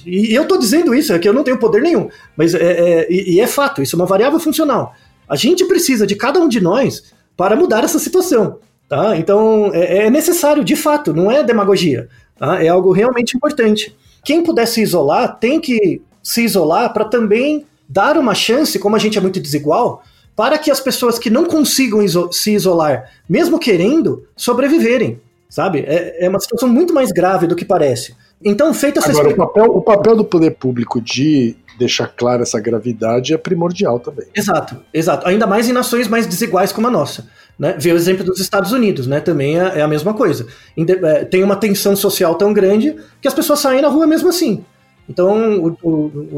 [0.06, 2.10] E eu tô dizendo isso, é que eu não tenho poder nenhum.
[2.36, 4.94] Mas é, é, e é fato, isso é uma variável funcional.
[5.28, 7.04] A gente precisa de cada um de nós
[7.36, 8.60] para mudar essa situação.
[8.88, 9.18] Tá?
[9.18, 12.08] Então é, é necessário, de fato, não é demagogia.
[12.38, 12.64] Tá?
[12.64, 13.96] É algo realmente importante.
[14.24, 19.00] Quem puder se isolar tem que se isolar para também dar uma chance, como a
[19.00, 20.04] gente é muito desigual,
[20.36, 25.22] para que as pessoas que não consigam iso se isolar, mesmo querendo, sobreviverem.
[25.48, 25.86] Sabe?
[25.88, 28.16] É, é, uma situação muito mais grave do que parece.
[28.44, 32.60] Então, feita essa Agora, o papel, o papel do poder público de deixar clara essa
[32.60, 34.28] gravidade é primordial também.
[34.36, 35.28] Exato, exato.
[35.28, 37.28] Ainda mais em nações mais desiguais como a nossa.
[37.58, 37.76] Né?
[37.80, 39.22] Vê o exemplo dos Estados Unidos, né?
[39.22, 40.46] Também é, é a mesma coisa.
[40.78, 44.66] É, tem uma tensão social tão grande que as pessoas saem na rua mesmo assim.
[45.08, 45.90] Então, o, o,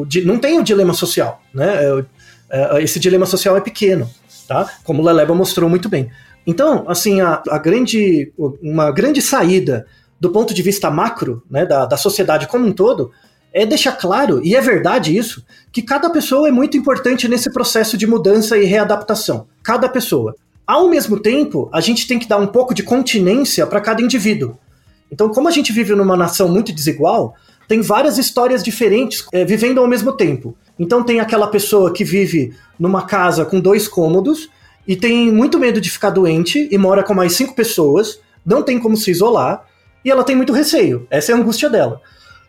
[0.02, 2.04] o, não tem o dilema social, né?
[2.50, 4.10] É, esse dilema social é pequeno,
[4.48, 4.70] tá?
[4.84, 6.10] Como Leleba mostrou muito bem.
[6.46, 8.32] Então, assim, a, a grande,
[8.62, 9.86] uma grande saída
[10.20, 13.12] do ponto de vista macro, né, da, da sociedade como um todo,
[13.54, 17.98] é deixar claro, e é verdade isso, que cada pessoa é muito importante nesse processo
[17.98, 19.48] de mudança e readaptação.
[19.64, 20.36] Cada pessoa.
[20.66, 24.58] Ao mesmo tempo, a gente tem que dar um pouco de continência para cada indivíduo.
[25.12, 27.36] Então, como a gente vive numa nação muito desigual,
[27.68, 30.58] tem várias histórias diferentes é, vivendo ao mesmo tempo.
[30.80, 34.50] Então, tem aquela pessoa que vive numa casa com dois cômodos
[34.88, 38.80] e tem muito medo de ficar doente e mora com mais cinco pessoas, não tem
[38.80, 39.66] como se isolar
[40.06, 41.06] e ela tem muito receio.
[41.10, 42.02] Essa é a angústia dela.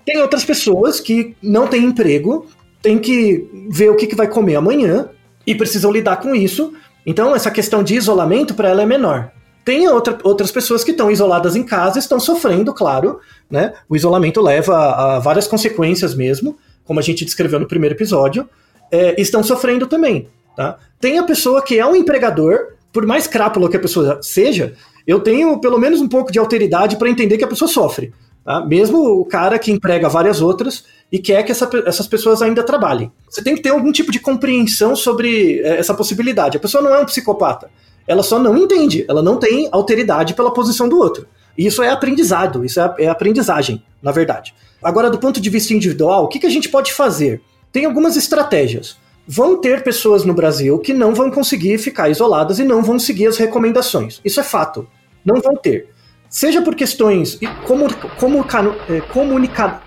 [0.04, 2.46] Tem outras pessoas que não têm emprego,
[2.80, 5.10] tem que ver o que, que vai comer amanhã
[5.46, 6.72] e precisam lidar com isso.
[7.04, 9.32] Então, essa questão de isolamento para ela é menor.
[9.64, 13.20] Tem outra, outras pessoas que estão isoladas em casa, estão sofrendo, claro,
[13.50, 13.74] né?
[13.88, 16.56] O isolamento leva a, a várias consequências mesmo,
[16.88, 18.48] como a gente descreveu no primeiro episódio,
[18.90, 20.26] é, estão sofrendo também.
[20.56, 20.78] Tá?
[20.98, 24.72] Tem a pessoa que é um empregador, por mais crápula que a pessoa seja,
[25.06, 28.10] eu tenho pelo menos um pouco de alteridade para entender que a pessoa sofre.
[28.42, 28.64] Tá?
[28.64, 33.12] Mesmo o cara que emprega várias outras e quer que essa, essas pessoas ainda trabalhem.
[33.28, 36.56] Você tem que ter algum tipo de compreensão sobre é, essa possibilidade.
[36.56, 37.70] A pessoa não é um psicopata.
[38.06, 41.26] Ela só não entende, ela não tem alteridade pela posição do outro.
[41.58, 44.54] Isso é aprendizado, isso é, é aprendizagem, na verdade.
[44.82, 47.42] Agora, do ponto de vista individual, o que, que a gente pode fazer?
[47.72, 48.96] Tem algumas estratégias
[49.30, 53.26] vão ter pessoas no Brasil que não vão conseguir ficar isoladas e não vão seguir
[53.26, 54.22] as recomendações.
[54.24, 54.88] Isso é fato
[55.28, 55.90] não vão ter.
[56.28, 57.86] Seja por questões como,
[58.18, 58.44] como,
[58.88, 59.82] é, comunica,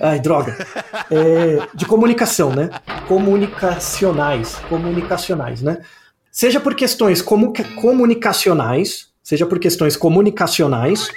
[0.00, 0.56] ai, droga,
[1.10, 2.70] é, de comunicação, né?
[3.06, 5.78] Comunicacionais, comunicacionais, né?
[6.30, 11.08] Seja por questões como, comunicacionais, seja por questões comunicacionais,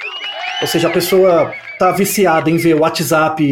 [0.61, 3.43] ou seja, a pessoa tá viciada em ver WhatsApp,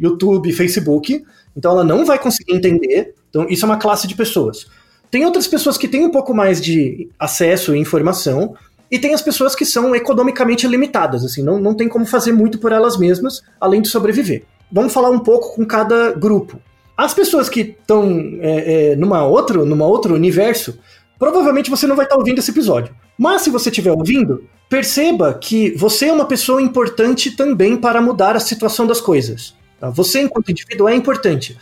[0.00, 1.24] YouTube, Facebook,
[1.56, 3.12] então ela não vai conseguir entender.
[3.28, 4.68] Então isso é uma classe de pessoas.
[5.10, 8.54] Tem outras pessoas que têm um pouco mais de acesso e informação,
[8.88, 12.58] e tem as pessoas que são economicamente limitadas, assim, não, não tem como fazer muito
[12.58, 14.44] por elas mesmas, além de sobreviver.
[14.70, 16.60] Vamos falar um pouco com cada grupo.
[16.96, 20.78] As pessoas que estão é, é, numa outro, numa outro universo,
[21.24, 22.94] provavelmente você não vai estar tá ouvindo esse episódio.
[23.16, 28.36] Mas se você estiver ouvindo, perceba que você é uma pessoa importante também para mudar
[28.36, 29.54] a situação das coisas.
[29.80, 29.88] Tá?
[29.88, 31.56] Você, enquanto indivíduo, é importante.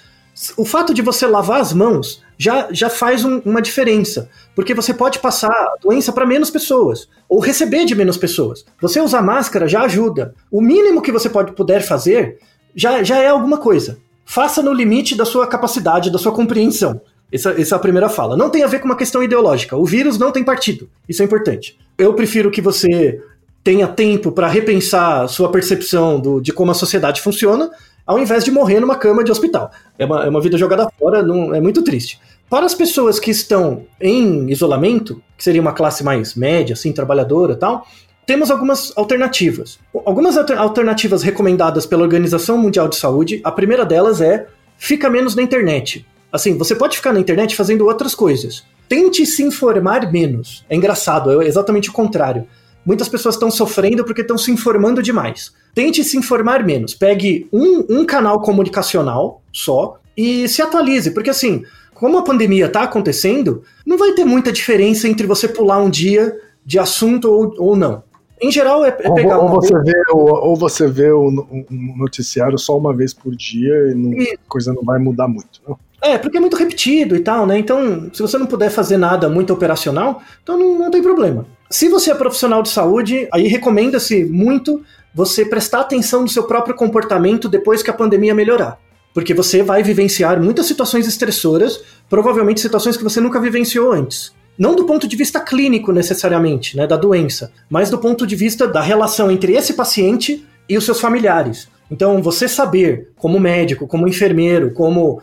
[0.56, 4.92] O fato de você lavar as mãos já, já faz um, uma diferença, porque você
[4.92, 8.64] pode passar a doença para menos pessoas, ou receber de menos pessoas.
[8.80, 10.34] Você usar máscara já ajuda.
[10.50, 12.38] O mínimo que você pode puder fazer
[12.74, 13.98] já, já é alguma coisa.
[14.24, 17.00] Faça no limite da sua capacidade, da sua compreensão.
[17.32, 18.36] Essa, essa é a primeira fala.
[18.36, 19.76] Não tem a ver com uma questão ideológica.
[19.76, 20.88] O vírus não tem partido.
[21.08, 21.78] Isso é importante.
[21.96, 23.20] Eu prefiro que você
[23.64, 27.70] tenha tempo para repensar sua percepção do, de como a sociedade funciona
[28.06, 29.70] ao invés de morrer numa cama de hospital.
[29.98, 32.20] É uma, é uma vida jogada fora, não, é muito triste.
[32.50, 37.56] Para as pessoas que estão em isolamento, que seria uma classe mais média, assim, trabalhadora
[37.56, 37.86] tal,
[38.26, 39.78] temos algumas alternativas.
[40.04, 45.42] Algumas alternativas recomendadas pela Organização Mundial de Saúde, a primeira delas é fica menos na
[45.42, 46.04] internet.
[46.32, 48.64] Assim, você pode ficar na internet fazendo outras coisas.
[48.88, 50.64] Tente se informar menos.
[50.68, 52.46] É engraçado, é exatamente o contrário.
[52.84, 55.52] Muitas pessoas estão sofrendo porque estão se informando demais.
[55.74, 56.94] Tente se informar menos.
[56.94, 61.64] Pegue um, um canal comunicacional só e se atualize, porque assim,
[61.94, 66.36] como a pandemia está acontecendo, não vai ter muita diferença entre você pular um dia
[66.64, 68.02] de assunto ou, ou não.
[68.40, 71.96] Em geral, é, é pegar ou, ou você vê ou, ou, você vê o, um
[71.96, 74.32] noticiário só uma vez por dia e, não, e...
[74.32, 75.78] a coisa não vai mudar muito, não?
[76.02, 77.56] É, porque é muito repetido e tal, né?
[77.56, 81.46] Então, se você não puder fazer nada muito operacional, então não, não tem problema.
[81.70, 84.82] Se você é profissional de saúde, aí recomenda-se muito
[85.14, 88.80] você prestar atenção no seu próprio comportamento depois que a pandemia melhorar.
[89.14, 91.80] Porque você vai vivenciar muitas situações estressoras,
[92.10, 94.32] provavelmente situações que você nunca vivenciou antes.
[94.58, 98.66] Não do ponto de vista clínico necessariamente, né, da doença, mas do ponto de vista
[98.66, 101.68] da relação entre esse paciente e os seus familiares.
[101.90, 105.20] Então, você saber, como médico, como enfermeiro, como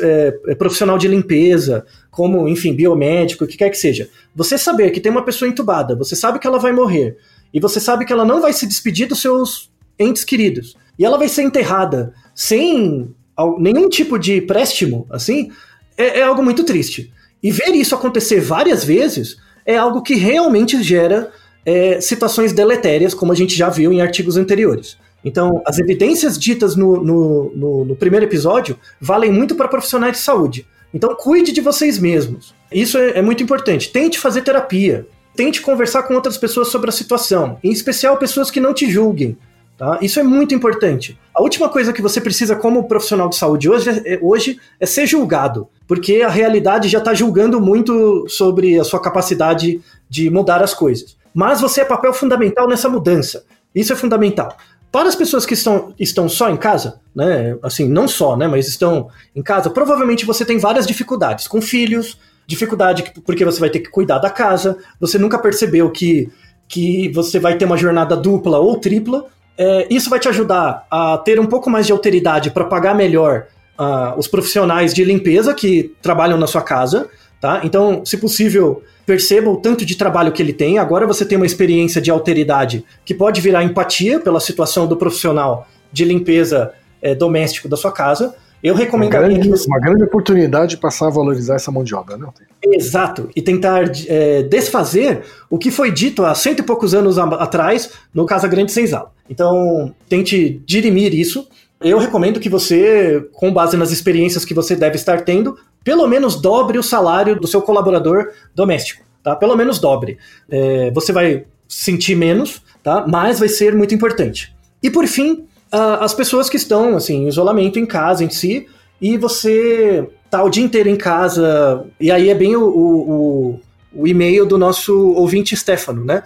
[0.00, 4.90] é, é, profissional de limpeza, como, enfim, biomédico, o que quer que seja, você saber
[4.90, 7.16] que tem uma pessoa entubada, você sabe que ela vai morrer,
[7.52, 11.18] e você sabe que ela não vai se despedir dos seus entes queridos, e ela
[11.18, 13.14] vai ser enterrada sem
[13.58, 15.50] nenhum tipo de empréstimo, assim,
[15.96, 17.12] é, é algo muito triste.
[17.42, 21.30] E ver isso acontecer várias vezes é algo que realmente gera
[21.64, 24.98] é, situações deletérias, como a gente já viu em artigos anteriores.
[25.24, 30.22] Então, as evidências ditas no, no, no, no primeiro episódio valem muito para profissionais de
[30.22, 30.66] saúde.
[30.92, 32.54] Então, cuide de vocês mesmos.
[32.72, 33.90] Isso é, é muito importante.
[33.90, 35.06] Tente fazer terapia.
[35.36, 39.38] Tente conversar com outras pessoas sobre a situação, em especial pessoas que não te julguem.
[39.78, 39.98] Tá?
[40.02, 41.18] Isso é muito importante.
[41.34, 45.06] A última coisa que você precisa como profissional de saúde hoje é, hoje é ser
[45.06, 50.74] julgado, porque a realidade já está julgando muito sobre a sua capacidade de mudar as
[50.74, 51.16] coisas.
[51.32, 53.44] Mas você é papel fundamental nessa mudança.
[53.74, 54.54] Isso é fundamental.
[54.92, 58.66] Para as pessoas que estão, estão só em casa, né, assim, não só, né, mas
[58.66, 63.78] estão em casa, provavelmente você tem várias dificuldades com filhos, dificuldade porque você vai ter
[63.78, 66.28] que cuidar da casa, você nunca percebeu que,
[66.68, 69.26] que você vai ter uma jornada dupla ou tripla.
[69.56, 73.46] É, isso vai te ajudar a ter um pouco mais de alteridade para pagar melhor
[73.78, 77.08] uh, os profissionais de limpeza que trabalham na sua casa,
[77.40, 77.62] tá?
[77.64, 80.78] Então, se possível, perceba o tanto de trabalho que ele tem.
[80.78, 85.66] Agora você tem uma experiência de alteridade que pode virar empatia pela situação do profissional
[85.92, 88.34] de limpeza é, doméstico da sua casa.
[88.62, 89.66] Eu recomendaria uma grande, que você...
[89.66, 92.28] uma grande oportunidade de passar a valorizar essa mão de obra, né?
[92.62, 97.24] Exato, e tentar é, desfazer o que foi dito há cento e poucos anos a,
[97.24, 99.12] atrás no Casa Grande Senzala.
[99.30, 101.48] Então, tente dirimir isso.
[101.80, 106.40] Eu recomendo que você, com base nas experiências que você deve estar tendo, pelo menos
[106.40, 109.34] dobre o salário do seu colaborador doméstico, tá?
[109.34, 110.18] Pelo menos dobre.
[110.50, 113.06] É, você vai sentir menos, tá?
[113.06, 114.54] Mas vai ser muito importante.
[114.82, 118.66] E por fim, uh, as pessoas que estão assim, em isolamento em casa em si,
[119.00, 123.60] e você tá o dia inteiro em casa, e aí é bem o, o,
[123.94, 126.22] o e-mail do nosso ouvinte Stefano, né?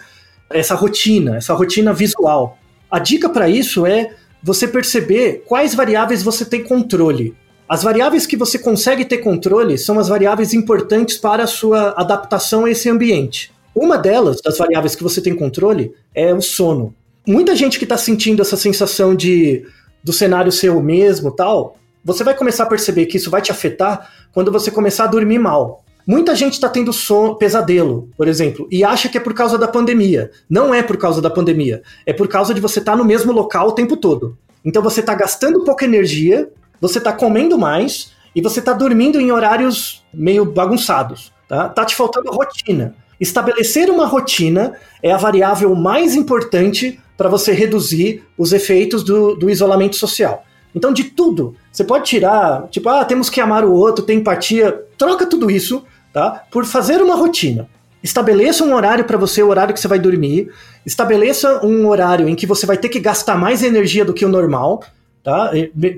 [0.50, 2.58] Essa rotina, essa rotina visual.
[2.90, 7.34] A dica para isso é você perceber quais variáveis você tem controle.
[7.68, 12.66] As variáveis que você consegue ter controle são as variáveis importantes para a sua adaptação
[12.66, 13.52] a esse ambiente.
[13.74, 16.94] Uma delas, das variáveis que você tem controle, é o sono.
[17.26, 19.64] Muita gente que está sentindo essa sensação de
[20.02, 23.50] do cenário ser o mesmo tal, você vai começar a perceber que isso vai te
[23.50, 25.82] afetar quando você começar a dormir mal.
[26.06, 29.66] Muita gente está tendo sono, pesadelo, por exemplo, e acha que é por causa da
[29.66, 30.30] pandemia.
[30.50, 31.82] Não é por causa da pandemia.
[32.04, 34.36] É por causa de você estar tá no mesmo local o tempo todo.
[34.62, 36.50] Então você está gastando pouca energia
[36.80, 41.68] você tá comendo mais e você tá dormindo em horários meio bagunçados, tá?
[41.68, 42.94] Tá te faltando rotina.
[43.20, 49.48] Estabelecer uma rotina é a variável mais importante para você reduzir os efeitos do, do
[49.48, 50.44] isolamento social.
[50.74, 54.84] Então, de tudo, você pode tirar, tipo, ah, temos que amar o outro, ter empatia,
[54.98, 56.42] troca tudo isso, tá?
[56.50, 57.68] Por fazer uma rotina.
[58.02, 60.50] Estabeleça um horário para você, o horário que você vai dormir.
[60.84, 64.28] Estabeleça um horário em que você vai ter que gastar mais energia do que o
[64.28, 64.82] normal
[65.24, 65.50] tá?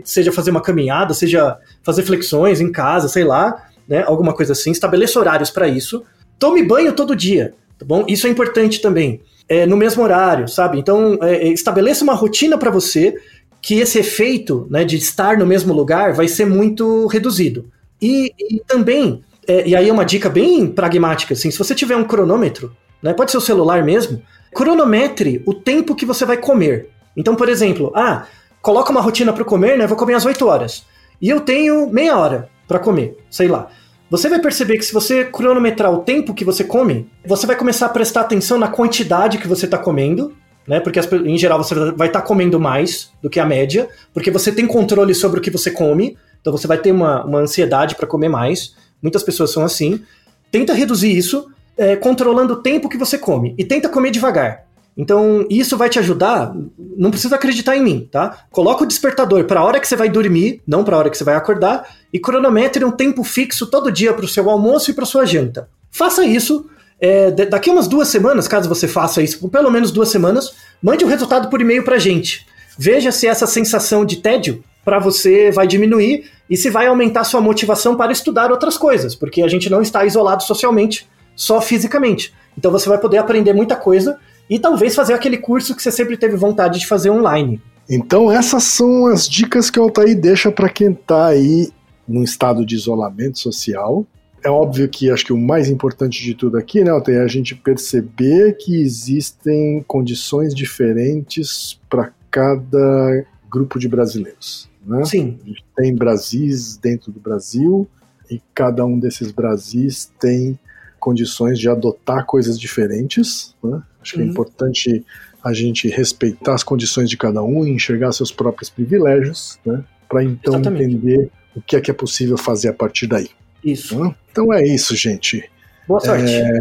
[0.05, 4.05] Seja fazer uma caminhada, seja fazer flexões em casa, sei lá, né?
[4.07, 4.71] Alguma coisa assim.
[4.71, 6.05] Estabeleça horários para isso.
[6.39, 8.05] Tome banho todo dia, tá bom?
[8.09, 9.21] Isso é importante também.
[9.49, 10.79] É, no mesmo horário, sabe?
[10.79, 13.15] Então, é, é estabeleça uma rotina para você
[13.61, 17.69] que esse efeito né, de estar no mesmo lugar vai ser muito reduzido.
[18.01, 21.97] E, e também, é, e aí é uma dica bem pragmática, assim, se você tiver
[21.97, 24.23] um cronômetro, né, pode ser o celular mesmo,
[24.55, 26.91] cronometre o tempo que você vai comer.
[27.17, 28.27] Então, por exemplo, ah,
[28.67, 29.87] coloca uma rotina para comer, né?
[29.87, 30.85] Vou comer às 8 horas.
[31.23, 33.69] E eu tenho meia hora para comer, sei lá.
[34.11, 37.87] Você vai perceber que se você cronometrar o tempo que você come, você vai começar
[37.87, 40.35] a prestar atenção na quantidade que você está comendo,
[40.67, 40.81] né?
[40.81, 44.51] Porque em geral você vai estar tá comendo mais do que a média, porque você
[44.51, 48.07] tem controle sobre o que você come, então você vai ter uma, uma ansiedade para
[48.09, 48.75] comer mais.
[49.01, 50.03] Muitas pessoas são assim.
[50.51, 51.49] Tenta reduzir isso,
[51.79, 54.66] é, controlando o tempo que você come, e tenta comer devagar.
[54.97, 56.55] Então, isso vai te ajudar.
[56.97, 58.47] Não precisa acreditar em mim, tá?
[58.51, 61.19] Coloca o despertador para a hora que você vai dormir, não para a hora que
[61.19, 64.95] você vai acordar, e cronometre um tempo fixo todo dia para o seu almoço e
[64.95, 65.69] para sua janta.
[65.91, 66.67] Faça isso.
[66.99, 71.05] É, daqui umas duas semanas, caso você faça isso por pelo menos duas semanas, mande
[71.05, 72.47] o um resultado por e-mail para gente.
[72.79, 77.41] Veja se essa sensação de tédio para você vai diminuir e se vai aumentar sua
[77.41, 82.33] motivação para estudar outras coisas, porque a gente não está isolado socialmente, só fisicamente.
[82.57, 84.19] Então você vai poder aprender muita coisa
[84.49, 87.61] e talvez fazer aquele curso que você sempre teve vontade de fazer online.
[87.89, 91.71] Então essas são as dicas que o Altair deixa para quem está aí
[92.07, 94.07] num estado de isolamento social.
[94.45, 97.29] É óbvio que acho que o mais importante de tudo aqui, né, Altair, é a
[97.29, 104.69] gente perceber que existem condições diferentes para cada grupo de brasileiros.
[104.85, 105.05] Né?
[105.05, 105.39] Sim.
[105.43, 107.89] A gente tem Brasis dentro do Brasil
[108.31, 110.59] e cada um desses Brasis tem
[111.07, 113.55] condições de adotar coisas diferentes.
[113.63, 113.81] Né?
[114.03, 114.29] Acho que é uhum.
[114.29, 115.07] é importante
[115.41, 119.85] a gente respeitar as condições de cada um e enxergar seus próprios privilégios, né?
[120.09, 120.83] para então Exatamente.
[120.83, 123.29] entender o que é que é possível fazer a partir daí.
[123.63, 123.97] Isso.
[124.03, 124.13] Né?
[124.33, 125.49] Então é isso, gente.
[125.87, 126.35] Boa sorte.
[126.35, 126.59] É,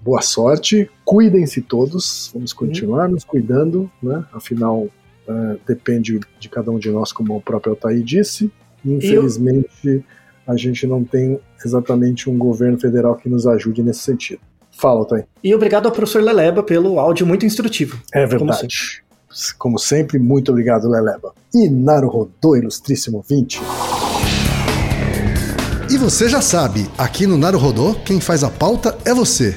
[0.00, 0.88] boa sorte.
[1.04, 2.30] Cuidem-se todos.
[2.32, 3.14] Vamos continuar uhum.
[3.14, 4.24] nos cuidando, né?
[4.32, 4.88] Afinal,
[5.26, 8.52] é, depende de cada um de nós, como o próprio Altair disse.
[8.84, 10.04] Infelizmente, Eu...
[10.50, 14.40] a gente não tem exatamente um governo federal que nos ajude nesse sentido.
[14.72, 15.24] Fala, Thay.
[15.44, 18.00] E obrigado ao professor Leleba pelo áudio muito instrutivo.
[18.12, 19.02] É verdade.
[19.58, 21.32] Como sempre, muito obrigado, Leleba.
[21.54, 23.60] E Naruhodô, ilustríssimo 20.
[25.90, 29.56] E você já sabe, aqui no Naruhodô, quem faz a pauta é você.